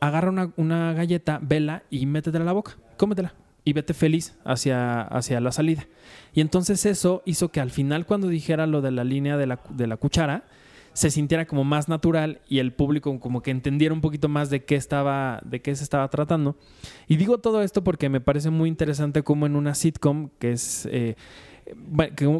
agarra 0.00 0.30
una, 0.30 0.52
una 0.56 0.92
galleta, 0.92 1.38
vela 1.42 1.82
y 1.90 2.06
métetela 2.06 2.44
a 2.44 2.46
la 2.46 2.52
boca, 2.52 2.76
cómetela 2.96 3.34
y 3.64 3.72
vete 3.72 3.94
feliz 3.94 4.36
hacia, 4.44 5.02
hacia 5.02 5.40
la 5.40 5.52
salida. 5.52 5.86
Y 6.34 6.40
entonces 6.40 6.84
eso 6.86 7.22
hizo 7.24 7.50
que 7.50 7.60
al 7.60 7.70
final 7.70 8.06
cuando 8.06 8.28
dijera 8.28 8.66
lo 8.66 8.82
de 8.82 8.90
la 8.90 9.04
línea 9.04 9.36
de 9.36 9.46
la, 9.46 9.60
de 9.70 9.86
la 9.86 9.96
cuchara, 9.96 10.44
se 10.92 11.10
sintiera 11.10 11.46
como 11.46 11.64
más 11.64 11.88
natural 11.88 12.40
y 12.48 12.60
el 12.60 12.72
público 12.72 13.18
como 13.18 13.42
que 13.42 13.50
entendiera 13.50 13.92
un 13.92 14.00
poquito 14.00 14.28
más 14.28 14.48
de 14.48 14.64
qué 14.64 14.76
estaba, 14.76 15.40
de 15.44 15.60
qué 15.60 15.74
se 15.74 15.82
estaba 15.82 16.08
tratando. 16.08 16.56
Y 17.08 17.16
digo 17.16 17.38
todo 17.38 17.62
esto 17.62 17.82
porque 17.82 18.08
me 18.08 18.20
parece 18.20 18.50
muy 18.50 18.68
interesante 18.68 19.22
como 19.22 19.46
en 19.46 19.56
una 19.56 19.74
sitcom, 19.74 20.30
que 20.38 20.52
es 20.52 20.86
eh, 20.90 21.16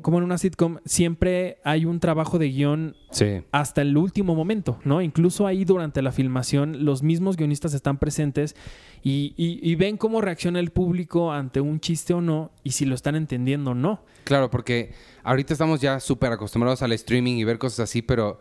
como- 0.03 0.19
en 0.19 0.25
una 0.25 0.39
sitcom, 0.39 0.79
siempre 0.85 1.59
hay 1.65 1.85
un 1.85 2.01
trabajo 2.01 2.39
de 2.39 2.49
guion 2.51 2.97
Sí. 3.11 3.43
hasta 3.53 3.83
el 3.83 3.97
último 3.97 4.35
momento, 4.35 4.79
¿no? 4.85 5.01
Incluso 5.01 5.47
ahí 5.47 5.65
durante 5.65 6.03
la 6.03 6.13
filmación 6.13 6.85
los 6.85 7.03
mismos 7.03 7.37
guionistas 7.37 7.75
están 7.75 7.99
presentes 7.99 8.55
y, 9.03 9.35
y- 9.37 9.59
y 9.63 9.75
ven 9.77 9.97
cómo 9.97 10.21
reacciona 10.21 10.61
el 10.61 10.71
público 10.71 11.33
ante 11.33 11.61
un 11.61 11.81
chiste 11.81 12.15
o 12.15 12.21
no 12.21 12.51
y 12.63 12.73
si 12.73 12.85
lo 12.85 12.95
están 12.95 13.15
entendiendo 13.17 13.73
o 13.73 13.75
no. 13.75 14.03
Claro, 14.25 14.51
porque 14.51 14.93
ahorita 15.23 15.53
estamos 15.53 15.81
ya 15.81 16.01
súper 16.01 16.33
acostumbrados 16.33 16.83
al 16.83 16.93
streaming 16.93 17.35
y 17.37 17.45
ver 17.45 17.59
cosas 17.59 17.81
así, 17.81 18.03
pero 18.03 18.39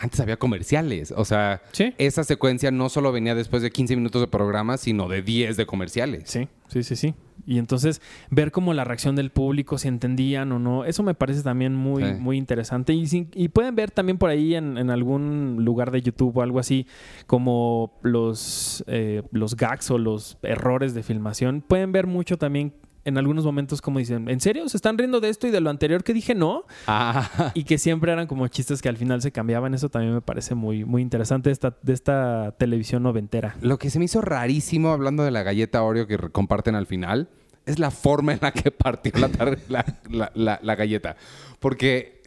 antes 0.00 0.20
había 0.20 0.36
comerciales. 0.38 1.12
O 1.16 1.24
sea, 1.24 1.60
Sí. 1.72 1.92
esa 1.98 2.22
secuencia 2.24 2.70
no 2.70 2.88
solo 2.88 3.10
venía 3.12 3.34
después 3.34 3.62
de 3.62 3.70
15 3.70 3.96
minutos 3.96 4.22
de 4.22 4.28
programa, 4.28 4.76
sino 4.76 5.08
de 5.08 5.22
10 5.22 5.56
de 5.56 5.66
comerciales. 5.66 6.22
Sí, 6.30 6.48
sí, 6.68 6.82
sí, 6.84 6.94
sí. 6.96 7.14
Y 7.46 7.58
entonces 7.58 8.00
ver 8.30 8.52
como 8.52 8.74
la 8.74 8.84
reacción 8.84 9.16
del 9.16 9.30
público, 9.30 9.78
si 9.78 9.88
entendían 9.88 10.52
o 10.52 10.58
no, 10.58 10.84
eso 10.84 11.02
me 11.02 11.14
parece 11.14 11.42
también 11.42 11.74
muy, 11.74 12.04
Sí. 12.04 12.10
muy 12.18 12.36
interesante. 12.36 12.92
Y, 12.92 13.06
sin- 13.06 13.28
y 13.34 13.48
pueden 13.48 13.74
ver 13.74 13.90
también 13.90 14.18
por 14.18 14.30
ahí 14.30 14.54
en, 14.54 14.76
en 14.78 14.90
algún 14.90 15.64
lugar 15.64 15.90
de 15.90 16.02
YouTube 16.02 16.36
o 16.36 16.42
algo 16.42 16.58
así, 16.58 16.86
como 17.26 17.98
los, 18.02 18.84
eh, 18.86 19.22
los 19.32 19.56
gags 19.56 19.90
o 19.90 19.98
los 19.98 20.38
errores 20.42 20.94
de 20.94 21.02
filmación. 21.02 21.62
Pueden 21.66 21.92
ver 21.92 22.06
mucho 22.06 22.36
también 22.38 22.72
en 23.08 23.18
algunos 23.18 23.44
momentos 23.44 23.80
como 23.82 23.98
dicen, 23.98 24.28
¿en 24.28 24.40
serio? 24.40 24.68
¿Se 24.68 24.76
están 24.76 24.96
riendo 24.98 25.20
de 25.20 25.28
esto 25.30 25.46
y 25.46 25.50
de 25.50 25.60
lo 25.60 25.70
anterior 25.70 26.04
que 26.04 26.14
dije 26.14 26.34
no? 26.34 26.64
Ah, 26.86 27.50
Y 27.54 27.64
que 27.64 27.78
siempre 27.78 28.12
eran 28.12 28.26
como 28.26 28.46
chistes 28.48 28.80
que 28.82 28.88
al 28.88 28.96
final 28.96 29.20
se 29.22 29.32
cambiaban. 29.32 29.74
Eso 29.74 29.88
también 29.88 30.14
me 30.14 30.20
parece 30.20 30.54
muy, 30.54 30.84
muy 30.84 31.02
interesante 31.02 31.48
de 31.48 31.52
esta, 31.54 31.76
de 31.82 31.92
esta 31.92 32.54
televisión 32.58 33.02
noventera. 33.02 33.56
lo 33.60 33.78
que 33.78 33.90
se 33.90 33.98
me 33.98 34.04
hizo 34.04 34.20
rarísimo 34.20 34.90
hablando 34.90 35.24
de 35.24 35.30
la 35.30 35.42
galleta 35.42 35.82
Oreo 35.82 36.06
que 36.06 36.16
comparten 36.30 36.74
al 36.74 36.86
final 36.86 37.28
es 37.66 37.78
la 37.78 37.90
forma 37.90 38.32
en 38.32 38.38
la 38.40 38.52
que 38.52 38.70
partió 38.70 39.12
la, 39.18 39.28
tar- 39.28 39.58
la, 39.68 39.84
la- 40.10 40.32
la- 40.34 40.58
la 40.62 40.74
galleta. 40.76 41.16
Porque 41.60 42.22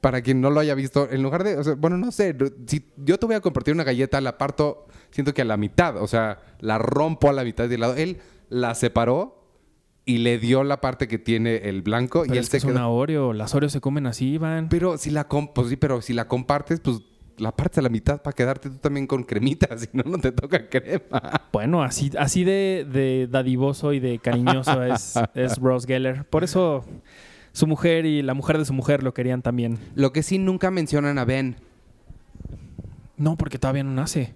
para 0.00 0.20
quien 0.22 0.40
no 0.40 0.50
lo 0.50 0.58
haya 0.60 0.74
visto, 0.74 1.08
en 1.10 1.22
lugar 1.22 1.44
de, 1.44 1.56
o 1.56 1.62
sea, 1.64 1.74
bueno, 1.76 1.96
no 1.96 2.10
sé, 2.10 2.36
si 2.66 2.84
yo 2.96 3.18
te 3.18 3.26
voy 3.26 3.36
a 3.36 3.40
compartir 3.40 3.72
una 3.72 3.84
galleta, 3.84 4.20
la 4.20 4.36
parto, 4.36 4.86
siento 5.10 5.32
que 5.32 5.42
a 5.42 5.44
la 5.44 5.56
mitad, 5.56 5.96
o 5.96 6.08
sea, 6.08 6.40
la 6.58 6.76
rompo 6.78 7.28
a 7.30 7.32
la 7.32 7.44
mitad 7.44 7.68
de 7.68 7.78
lado. 7.78 7.94
Él 7.94 8.18
la 8.48 8.74
separó 8.74 9.41
y 10.04 10.18
le 10.18 10.38
dio 10.38 10.64
la 10.64 10.80
parte 10.80 11.06
que 11.08 11.18
tiene 11.18 11.56
el 11.68 11.82
blanco 11.82 12.22
Pero 12.22 12.34
y 12.34 12.38
él 12.38 12.42
es 12.44 12.48
que 12.48 12.50
se 12.52 12.56
es 12.58 12.64
quedó. 12.64 12.72
una 12.74 12.88
Oreo. 12.88 13.32
Las 13.32 13.54
Oreos 13.54 13.72
se 13.72 13.80
comen 13.80 14.06
así, 14.06 14.32
Iván. 14.32 14.68
Pero 14.68 14.98
si 14.98 15.10
la 15.10 15.28
com- 15.28 15.48
pues 15.54 15.68
sí, 15.68 15.76
pero 15.76 16.02
si 16.02 16.12
la 16.12 16.26
compartes, 16.26 16.80
pues 16.80 17.00
la 17.38 17.50
partes 17.54 17.78
a 17.78 17.82
la 17.82 17.88
mitad 17.88 18.20
para 18.20 18.34
quedarte 18.34 18.68
tú 18.68 18.76
también 18.76 19.06
con 19.06 19.22
cremita, 19.24 19.66
si 19.78 19.86
no, 19.92 20.02
no 20.04 20.18
te 20.18 20.32
toca 20.32 20.68
crema. 20.68 21.42
Bueno, 21.52 21.82
así, 21.82 22.10
así 22.18 22.44
de, 22.44 22.86
de 22.90 23.28
dadivoso 23.30 23.92
y 23.92 24.00
de 24.00 24.18
cariñoso 24.18 24.82
es, 24.82 25.14
es 25.34 25.56
Ross 25.58 25.86
Geller. 25.86 26.24
Por 26.24 26.42
eso 26.44 26.84
su 27.52 27.66
mujer 27.66 28.04
y 28.06 28.22
la 28.22 28.34
mujer 28.34 28.58
de 28.58 28.64
su 28.64 28.72
mujer 28.72 29.02
lo 29.02 29.14
querían 29.14 29.40
también. 29.42 29.78
Lo 29.94 30.12
que 30.12 30.22
sí 30.22 30.38
nunca 30.38 30.70
mencionan 30.70 31.18
a 31.18 31.24
Ben. 31.24 31.56
No, 33.16 33.36
porque 33.36 33.58
todavía 33.58 33.84
no 33.84 33.92
nace. 33.92 34.34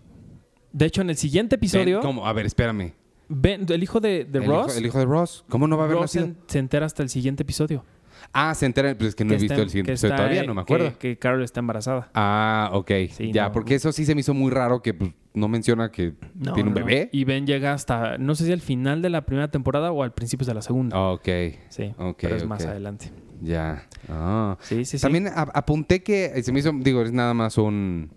De 0.72 0.85
hecho, 0.87 1.00
en 1.00 1.11
el 1.11 1.16
siguiente 1.16 1.57
episodio, 1.57 1.98
Ben, 1.98 2.07
¿cómo? 2.07 2.26
A 2.26 2.33
ver, 2.33 2.46
espérame. 2.46 2.92
Ben- 3.29 3.67
el 3.69 3.83
hijo 3.83 4.01
de, 4.01 4.25
de 4.25 4.39
el, 4.39 4.47
Ross, 4.47 4.69
Hijo, 4.73 4.79
el 4.79 4.87
hijo 4.87 4.99
de 4.99 5.05
Ross. 5.05 5.45
¿Cómo 5.49 5.67
no 5.67 5.77
va 5.77 5.85
a 5.85 5.87
haber 5.87 5.99
Ross 5.99 6.15
nacido? 6.15 6.35
se, 6.47 6.53
se 6.53 6.59
entera 6.59 6.87
hasta 6.87 7.03
el 7.03 7.09
siguiente 7.09 7.43
episodio. 7.43 7.85
Ah, 8.33 8.55
se 8.55 8.67
entera. 8.67 8.95
Pues 8.97 9.11
es 9.11 9.15
que 9.15 9.25
no 9.25 9.35
he 9.35 9.37
visto 9.37 9.53
está- 9.55 9.62
el 9.62 9.71
siguiente 9.71 9.93
episodio 9.93 10.17
todavía, 10.17 10.43
no 10.45 10.55
me 10.55 10.61
acuerdo. 10.62 10.91
Que, 10.99 11.11
que 11.11 11.19
Carol 11.19 11.43
está 11.43 11.61
embarazada. 11.61 12.11
Ah, 12.15 12.71
ok. 12.73 12.91
Sí, 13.11 13.31
ya, 13.33 13.47
no. 13.47 13.53
porque 13.53 13.75
eso 13.75 13.93
sí 13.93 14.05
se 14.05 14.15
me 14.15 14.21
hizo 14.21 14.35
muy 14.35 14.51
raro 14.51 14.81
que 14.83 14.95
pues, 14.95 15.12
no 15.35 15.49
menciona 15.49 15.91
que 15.91 16.15
No, 16.35 16.53
tiene 16.55 16.71
un 16.71 16.75
no, 16.75 16.85
bebé. 16.85 17.09
Y 17.12 17.25
Ben 17.25 17.47
llega 17.47 17.73
hasta, 17.73 18.19
no 18.19 18.35
sé 18.35 18.47
si 18.47 18.53
al 18.53 18.61
final 18.61 19.03
de 19.03 19.11
la 19.11 19.27
primera 19.27 19.49
temporada 19.51 19.93
o 19.93 20.03
al 20.03 20.12
principio 20.12 20.47
de 20.47 20.55
la 20.55 20.62
segunda. 20.62 20.99
Ok, 20.99 21.29
sí, 21.69 21.93
ok, 21.99 22.19
pero 22.21 22.37
es 22.37 22.47
más 22.47 22.65
adelante. 22.65 23.12
ya. 23.43 23.87
Ah. 24.09 24.57
Sí, 24.61 24.85
sí, 24.85 24.99
sí. 24.99 25.03
También 25.03 25.29
apunté 25.35 26.03
que, 26.03 26.27
eh, 26.35 26.43
se 26.43 26.53
me 26.53 26.61
hizo, 26.61 26.73
digo, 26.73 27.03
es 27.03 27.12
nada 27.12 27.35
más 27.35 27.59
un, 27.59 28.11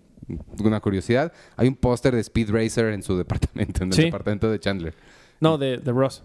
una 0.62 0.80
curiosidad. 0.80 1.32
Hay 1.56 1.68
un 1.68 1.74
póster 1.76 2.14
de 2.14 2.20
Speed 2.20 2.50
Racer 2.50 2.86
en 2.92 3.02
su 3.02 3.16
departamento, 3.18 3.82
en 3.82 3.88
el 3.90 3.94
Sí. 3.94 4.04
departamento 4.04 4.50
de 4.50 4.58
Chandler. 4.60 4.94
No, 5.40 5.58
de, 5.58 5.78
de 5.78 5.92
Ross. 5.92 6.22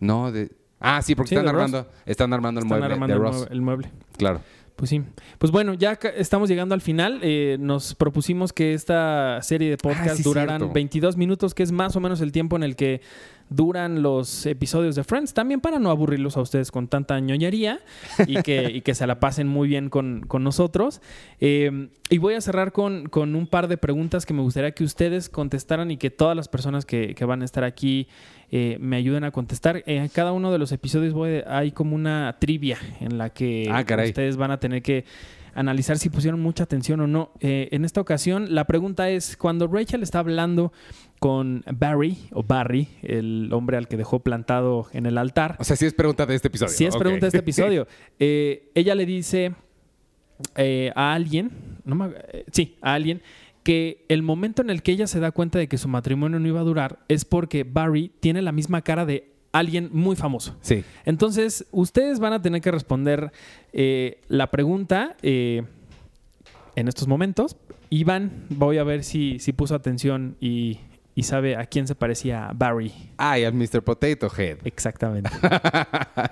No, 0.00 0.30
de... 0.32 0.50
Ah, 0.80 1.00
sí, 1.02 1.14
porque 1.14 1.30
Sí, 1.30 1.34
están 1.36 1.46
Ross. 1.54 1.64
armando, 1.64 1.90
están 2.04 2.32
armando 2.32 2.60
el 2.60 2.66
Están 2.66 2.78
mueble 2.78 2.94
armando 2.94 3.14
de 3.14 3.18
el 3.20 3.32
Ross. 3.32 3.48
el 3.50 3.62
mueble. 3.62 3.90
Claro. 4.18 4.40
Pues 4.76 4.90
sí. 4.90 5.02
Pues 5.38 5.50
bueno, 5.52 5.72
ya 5.72 5.98
estamos 6.16 6.50
llegando 6.50 6.74
al 6.74 6.82
final. 6.82 7.20
Eh, 7.22 7.56
nos 7.58 7.94
propusimos 7.94 8.52
que 8.52 8.74
esta 8.74 9.40
serie 9.42 9.70
de 9.70 9.78
podcast 9.78 10.10
Ah, 10.10 10.16
sí, 10.16 10.22
duraran 10.22 10.58
cierto. 10.58 10.74
22 10.74 11.16
minutos, 11.16 11.54
que 11.54 11.62
es 11.62 11.72
más 11.72 11.96
o 11.96 12.00
menos 12.00 12.20
el 12.20 12.30
tiempo 12.30 12.56
en 12.56 12.62
el 12.62 12.76
que 12.76 13.00
duran 13.48 14.02
los 14.02 14.44
episodios 14.46 14.94
de 14.96 15.04
Friends. 15.04 15.34
También 15.34 15.60
para 15.60 15.78
no 15.78 15.90
aburrirlos 15.90 16.36
a 16.36 16.40
ustedes 16.40 16.70
con 16.70 16.88
tanta 16.88 17.18
ñoñería 17.20 17.80
y 18.26 18.42
que, 18.42 18.70
y 18.74 18.80
que 18.80 18.94
se 18.94 19.06
la 19.06 19.20
pasen 19.20 19.46
muy 19.48 19.68
bien 19.68 19.88
con, 19.90 20.22
con 20.26 20.42
nosotros. 20.44 21.00
Eh, 21.40 21.88
y 22.10 22.18
voy 22.18 22.34
a 22.34 22.40
cerrar 22.40 22.72
con, 22.72 23.08
con 23.08 23.34
un 23.36 23.46
par 23.46 23.68
de 23.68 23.76
preguntas 23.76 24.26
que 24.26 24.34
me 24.34 24.42
gustaría 24.42 24.72
que 24.72 24.84
ustedes 24.84 25.28
contestaran 25.28 25.90
y 25.90 25.96
que 25.96 26.10
todas 26.10 26.36
las 26.36 26.48
personas 26.48 26.84
que, 26.86 27.14
que 27.14 27.24
van 27.24 27.42
a 27.42 27.44
estar 27.44 27.64
aquí 27.64 28.08
eh, 28.50 28.76
me 28.80 28.96
ayuden 28.96 29.24
a 29.24 29.30
contestar. 29.30 29.82
En 29.86 30.08
cada 30.08 30.32
uno 30.32 30.52
de 30.52 30.58
los 30.58 30.70
episodios 30.72 31.12
voy- 31.14 31.42
hay 31.46 31.72
como 31.72 31.94
una 31.94 32.36
trivia 32.38 32.78
en 33.00 33.18
la 33.18 33.30
que 33.30 33.68
Ah, 33.70 33.84
ustedes 34.04 34.36
van 34.36 34.50
a 34.52 34.58
tener 34.60 34.82
que 34.82 35.04
analizar 35.54 35.98
si 35.98 36.10
pusieron 36.10 36.40
mucha 36.40 36.64
atención 36.64 37.00
o 37.00 37.06
no. 37.06 37.30
Eh, 37.40 37.68
en 37.72 37.84
esta 37.86 38.00
ocasión, 38.00 38.54
la 38.54 38.66
pregunta 38.66 39.08
es, 39.08 39.36
cuando 39.38 39.66
Rachel 39.66 40.02
está 40.02 40.18
hablando 40.18 40.70
con 41.18 41.64
Barry, 41.74 42.18
o 42.32 42.42
Barry, 42.42 42.88
el 43.02 43.50
hombre 43.52 43.76
al 43.76 43.88
que 43.88 43.96
dejó 43.96 44.20
plantado 44.20 44.86
en 44.92 45.06
el 45.06 45.16
altar, 45.18 45.56
O 45.58 45.64
sea, 45.64 45.74
sí 45.76 45.86
es 45.86 45.94
pregunta 45.94 46.26
de 46.26 46.34
este 46.34 46.48
episodio. 46.48 46.72
si 46.72 46.84
es 46.84 46.96
pregunta 46.96 47.26
de 47.26 47.28
este 47.28 47.38
episodio, 47.38 47.86
eh, 48.18 48.70
ella 48.74 48.94
le 48.94 49.06
dice 49.06 49.54
eh, 50.56 50.92
a 50.94 51.14
alguien, 51.14 51.50
no 51.84 51.94
me- 51.94 52.10
eh, 52.32 52.44
sí, 52.52 52.76
a 52.82 52.92
alguien, 52.94 53.22
que 53.62 54.04
el 54.08 54.22
momento 54.22 54.62
en 54.62 54.70
el 54.70 54.82
que 54.82 54.92
ella 54.92 55.06
se 55.06 55.18
da 55.18 55.30
cuenta 55.32 55.58
de 55.58 55.66
que 55.68 55.78
su 55.78 55.88
matrimonio 55.88 56.38
no 56.38 56.46
iba 56.46 56.60
a 56.60 56.64
durar 56.64 56.98
es 57.08 57.24
porque 57.24 57.64
Barry 57.64 58.12
tiene 58.20 58.42
la 58.42 58.52
misma 58.52 58.82
cara 58.82 59.06
de 59.06 59.32
alguien 59.52 59.88
muy 59.92 60.14
famoso. 60.16 60.56
Sí. 60.60 60.84
Entonces, 61.06 61.66
ustedes 61.72 62.20
van 62.20 62.34
a 62.34 62.42
tener 62.42 62.60
que 62.60 62.70
responder 62.70 63.32
eh, 63.72 64.20
la 64.28 64.50
pregunta 64.50 65.16
en 65.22 65.66
estos 66.88 67.08
momentos. 67.08 67.56
Iván, 67.90 68.44
voy 68.50 68.78
a 68.78 68.84
ver 68.84 69.02
si, 69.02 69.38
si 69.38 69.52
puso 69.52 69.74
atención 69.74 70.36
y, 70.40 70.78
y 71.18 71.22
sabe 71.22 71.56
a 71.56 71.64
quién 71.64 71.86
se 71.86 71.94
parecía 71.94 72.52
Barry. 72.54 72.92
Ay, 73.16 73.44
al 73.44 73.54
Mr. 73.54 73.82
Potato 73.82 74.30
Head. 74.36 74.58
Exactamente. 74.64 75.30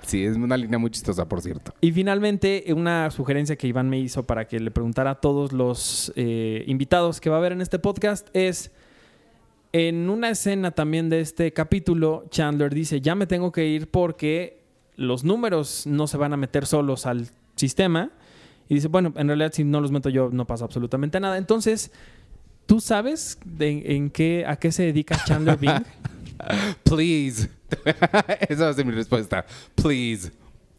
sí, 0.03 0.23
es 0.23 0.37
una 0.37 0.55
línea 0.55 0.77
muy 0.77 0.91
chistosa, 0.91 1.27
por 1.27 1.41
cierto. 1.41 1.73
Y 1.81 1.91
finalmente, 1.91 2.63
una 2.69 3.09
sugerencia 3.09 3.55
que 3.55 3.65
Iván 3.65 3.89
me 3.89 3.97
hizo 3.97 4.27
para 4.27 4.47
que 4.47 4.59
le 4.59 4.69
preguntara 4.69 5.09
a 5.09 5.15
todos 5.15 5.53
los 5.53 6.13
eh, 6.15 6.63
invitados 6.67 7.19
que 7.19 7.31
va 7.31 7.37
a 7.37 7.39
haber 7.39 7.53
en 7.53 7.61
este 7.61 7.79
podcast 7.79 8.29
es, 8.33 8.71
en 9.73 10.07
una 10.07 10.29
escena 10.29 10.69
también 10.69 11.09
de 11.09 11.19
este 11.19 11.51
capítulo, 11.51 12.25
Chandler 12.29 12.71
dice, 12.71 13.01
ya 13.01 13.15
me 13.15 13.25
tengo 13.25 13.51
que 13.51 13.65
ir 13.65 13.89
porque 13.89 14.61
los 14.97 15.23
números 15.23 15.87
no 15.87 16.05
se 16.05 16.17
van 16.17 16.31
a 16.33 16.37
meter 16.37 16.67
solos 16.67 17.07
al 17.07 17.27
sistema. 17.55 18.11
Y 18.69 18.75
dice, 18.75 18.87
bueno, 18.87 19.13
en 19.15 19.27
realidad 19.27 19.51
si 19.51 19.63
no 19.63 19.81
los 19.81 19.91
meto 19.91 20.09
yo 20.09 20.29
no 20.31 20.45
pasa 20.45 20.65
absolutamente 20.65 21.19
nada. 21.19 21.39
Entonces, 21.39 21.91
¿tú 22.65 22.79
sabes 22.79 23.37
de- 23.45 23.95
en 23.95 24.09
qué, 24.09 24.45
a 24.47 24.55
qué 24.57 24.71
se 24.71 24.83
dedica 24.83 25.21
Chandler 25.25 25.57
Bing? 25.57 25.83
Please. 26.83 27.49
Esa 28.49 28.65
va 28.65 28.69
a 28.69 28.73
ser 28.73 28.85
mi 28.85 28.91
respuesta. 28.91 29.45
Please. 29.75 30.31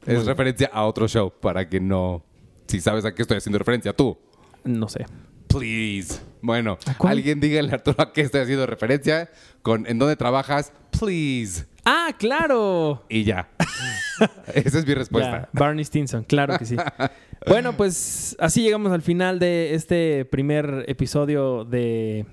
Es 0.07 0.25
referencia 0.25 0.71
a 0.73 0.85
otro 0.85 1.09
show 1.09 1.33
para 1.41 1.69
que 1.69 1.81
no. 1.81 2.23
Si 2.69 2.81
sabes 2.81 3.05
a 3.05 3.15
qué 3.15 3.23
estoy 3.23 3.39
haciendo 3.39 3.59
referencia, 3.59 3.93
tú. 3.93 4.17
No 4.65 4.89
sé. 4.89 5.05
Please. 5.49 6.21
Bueno, 6.47 6.79
alguien 7.01 7.41
dígale 7.41 7.71
a 7.73 7.75
Arturo 7.75 8.01
a 8.01 8.13
qué 8.13 8.21
estoy 8.21 8.43
haciendo 8.43 8.67
referencia 8.67 9.29
con 9.63 9.85
en 9.89 9.99
dónde 9.99 10.15
trabajas. 10.15 10.73
Please. 10.97 11.67
¡Ah, 11.85 12.11
claro! 12.17 13.05
Y 13.09 13.25
ya. 13.25 13.49
Esa 14.55 14.79
es 14.79 14.87
mi 14.87 14.93
Ya, 14.93 14.95
respuesta. 14.95 15.49
Barney 15.53 15.85
Stinson, 15.85 16.23
claro 16.23 16.57
que 16.57 16.65
sí. 16.65 16.77
bueno, 17.49 17.77
pues 17.77 18.37
así 18.39 18.63
llegamos 18.63 18.93
al 18.93 19.03
final 19.03 19.41
de 19.41 19.75
este 19.75 20.25
primer 20.25 20.85
episodio 20.87 21.65
de 21.65 22.25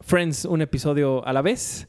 Friends, 0.00 0.46
un 0.46 0.62
episodio 0.62 1.24
a 1.24 1.32
la 1.32 1.40
vez. 1.40 1.86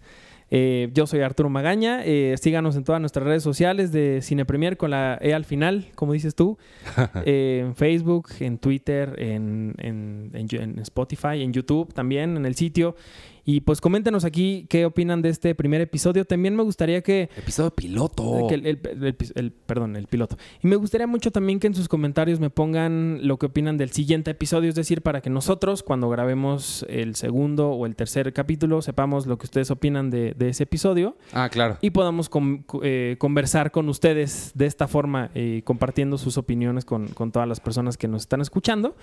Eh, 0.54 0.90
yo 0.94 1.08
soy 1.08 1.22
Arturo 1.22 1.50
Magaña. 1.50 2.02
Eh, 2.06 2.36
síganos 2.40 2.76
en 2.76 2.84
todas 2.84 3.00
nuestras 3.00 3.26
redes 3.26 3.42
sociales 3.42 3.92
de 3.92 4.22
Cine 4.22 4.46
Premier 4.46 4.76
con 4.78 4.92
la 4.92 5.18
E 5.22 5.34
al 5.34 5.46
final, 5.46 5.88
como 5.96 6.14
dices 6.14 6.36
tú. 6.36 6.58
Eh, 7.26 7.64
en 7.66 7.76
Facebook, 7.76 8.28
en 8.40 8.58
Twitter, 8.58 9.16
en, 9.18 9.74
en- 9.78 10.32
en- 10.34 10.62
en 10.62 10.80
Spotify, 10.80 11.42
en 11.42 11.54
YouTube 11.54 11.94
también, 11.94 12.36
en 12.38 12.46
el 12.46 12.56
sitio. 12.56 12.96
Y 13.44 13.62
pues 13.62 13.82
coméntenos 13.82 14.24
aquí 14.24 14.66
qué 14.70 14.86
opinan 14.86 15.22
de 15.22 15.30
este 15.30 15.56
primer 15.56 15.82
episodio. 15.82 16.26
También 16.26 16.56
me 16.56 16.64
gustaría 16.64 17.02
que 17.02 17.30
Episodio 17.38 17.72
piloto. 17.72 18.48
que 18.48 18.56
el, 18.56 18.66
el- 18.68 18.80
el- 19.04 19.16
el- 19.36 19.52
perdón, 19.52 19.96
el 19.96 20.08
piloto. 20.08 20.38
Y 20.64 20.68
me 20.68 20.76
gustaría 20.76 21.08
mucho 21.08 21.32
también 21.32 21.60
que 21.60 21.68
en 21.68 21.74
sus 21.74 21.88
comentarios 21.88 22.40
me 22.40 22.50
pongan 22.52 23.20
lo 23.28 23.38
que 23.38 23.48
opinan 23.48 23.78
del 23.78 23.92
siguiente 23.92 24.32
episodio, 24.32 24.70
es 24.70 24.76
decir, 24.76 25.02
para 25.02 25.22
que 25.22 25.30
nosotros 25.32 25.82
cuando 25.84 26.10
grabemos 26.10 26.86
el 26.90 27.16
segundo 27.16 27.72
o 27.72 27.86
el 27.86 27.96
tercer 27.96 28.32
capítulo 28.34 28.82
sepamos 28.82 29.26
lo 29.26 29.38
que 29.38 29.46
ustedes 29.46 29.72
opinan 29.72 30.10
de, 30.12 30.34
de 30.36 30.50
ese 30.50 30.64
episodio 30.64 31.16
Ah, 31.34 31.50
claro. 31.50 31.78
y 31.82 31.90
podamos 31.90 32.30
com- 32.30 32.62
co- 32.64 32.82
eh, 32.84 33.16
conversar 33.18 33.72
con 33.72 33.90
ustedes 33.90 34.52
de 34.54 34.66
esta 34.68 34.88
forma, 34.88 35.32
eh, 35.34 35.62
compartiendo 35.64 36.18
sus 36.18 36.38
opiniones 36.38 36.86
con, 36.86 37.08
con 37.08 37.32
todas 37.32 37.48
las 37.50 37.60
personas 37.60 37.98
que 37.98 38.08
nos 38.08 38.22
están 38.22 38.42
escuchando. 38.42 38.96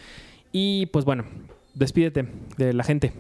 Y 0.53 0.87
pues 0.87 1.05
bueno, 1.05 1.25
despídete 1.79 2.27
de 2.57 2.73
la 2.73 2.85
gente. 2.85 3.13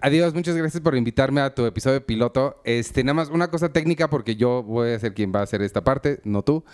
Adiós, 0.00 0.34
muchas 0.34 0.54
gracias 0.54 0.82
por 0.82 0.94
invitarme 0.96 1.40
a 1.40 1.54
tu 1.54 1.64
episodio 1.66 2.04
piloto. 2.04 2.60
Este, 2.64 3.02
nada 3.02 3.14
más 3.14 3.30
una 3.30 3.50
cosa 3.50 3.72
técnica 3.72 4.10
porque 4.10 4.36
yo 4.36 4.62
voy 4.62 4.90
a 4.90 4.98
ser 4.98 5.14
quien 5.14 5.32
va 5.34 5.40
a 5.40 5.44
hacer 5.44 5.62
esta 5.62 5.82
parte, 5.82 6.20
no 6.24 6.42
tú. 6.42 6.64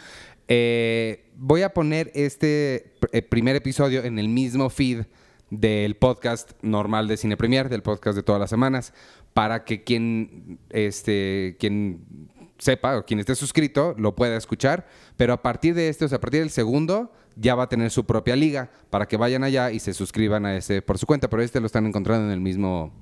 Eh, 0.49 1.31
voy 1.37 1.63
a 1.63 1.71
poner 1.71 2.11
este 2.15 2.95
eh, 3.13 3.23
primer 3.23 3.55
episodio 3.55 4.03
en 4.03 4.19
el 4.19 4.29
mismo 4.29 4.71
feed 4.71 5.05
del 5.51 5.97
podcast 5.97 6.53
normal 6.63 7.07
de 7.09 7.17
Cine 7.17 7.37
Premier, 7.37 7.69
del 7.69 7.83
podcast 7.83 8.17
de 8.17 8.23
todas 8.23 8.41
las 8.41 8.51
semanas, 8.51 8.93
para 9.33 9.65
que 9.65 9.85
quien, 9.85 10.59
este, 10.71 11.57
quien 11.59 12.29
sepa 12.59 12.99
o 12.99 13.05
quien 13.05 13.21
esté 13.21 13.35
suscrito 13.35 13.95
lo 13.97 14.15
pueda 14.15 14.37
escuchar, 14.37 14.87
pero 15.17 15.33
a 15.33 15.43
partir 15.43 15.75
de 15.75 15.89
este, 15.89 16.05
o 16.05 16.09
sea, 16.09 16.19
a 16.19 16.21
partir 16.21 16.41
del 16.41 16.51
segundo, 16.51 17.13
ya 17.37 17.55
va 17.55 17.65
a 17.65 17.69
tener 17.69 17.91
su 17.91 18.05
propia 18.05 18.37
liga 18.37 18.71
para 18.91 19.07
que 19.07 19.17
vayan 19.17 19.45
allá 19.45 19.71
y 19.71 19.79
se 19.79 19.95
suscriban 19.95 20.45
a 20.45 20.57
ese 20.57 20.83
por 20.83 20.99
su 20.99 21.07
cuenta, 21.07 21.31
pero 21.31 21.43
este 21.43 21.61
lo 21.61 21.67
están 21.67 21.87
encontrando 21.87 22.27
en 22.27 22.33
el 22.33 22.41
mismo 22.41 22.93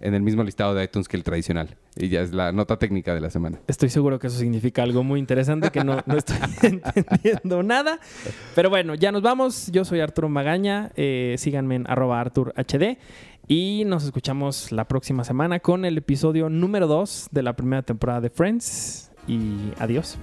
en 0.00 0.14
el 0.14 0.22
mismo 0.22 0.42
listado 0.42 0.74
de 0.74 0.84
iTunes 0.84 1.08
que 1.08 1.16
el 1.16 1.24
tradicional 1.24 1.76
y 1.96 2.08
ya 2.08 2.22
es 2.22 2.32
la 2.32 2.52
nota 2.52 2.78
técnica 2.78 3.14
de 3.14 3.20
la 3.20 3.30
semana. 3.30 3.60
Estoy 3.66 3.90
seguro 3.90 4.18
que 4.18 4.28
eso 4.28 4.38
significa 4.38 4.82
algo 4.82 5.04
muy 5.04 5.20
interesante 5.20 5.70
que 5.70 5.84
no, 5.84 6.02
no 6.06 6.16
estoy 6.16 6.36
entendiendo 6.62 7.62
nada. 7.62 8.00
Pero 8.54 8.70
bueno, 8.70 8.94
ya 8.94 9.12
nos 9.12 9.22
vamos. 9.22 9.70
Yo 9.72 9.84
soy 9.84 10.00
Arturo 10.00 10.28
Magaña. 10.28 10.90
Eh, 10.96 11.34
síganme 11.38 11.74
en 11.74 11.90
arroba 11.90 12.20
ArturHD. 12.20 12.96
Y 13.52 13.82
nos 13.84 14.04
escuchamos 14.04 14.70
la 14.70 14.86
próxima 14.86 15.24
semana 15.24 15.58
con 15.58 15.84
el 15.84 15.98
episodio 15.98 16.48
número 16.48 16.86
2 16.86 17.30
de 17.32 17.42
la 17.42 17.56
primera 17.56 17.82
temporada 17.82 18.20
de 18.20 18.30
Friends. 18.30 19.10
Y 19.26 19.72
adiós. 19.80 20.18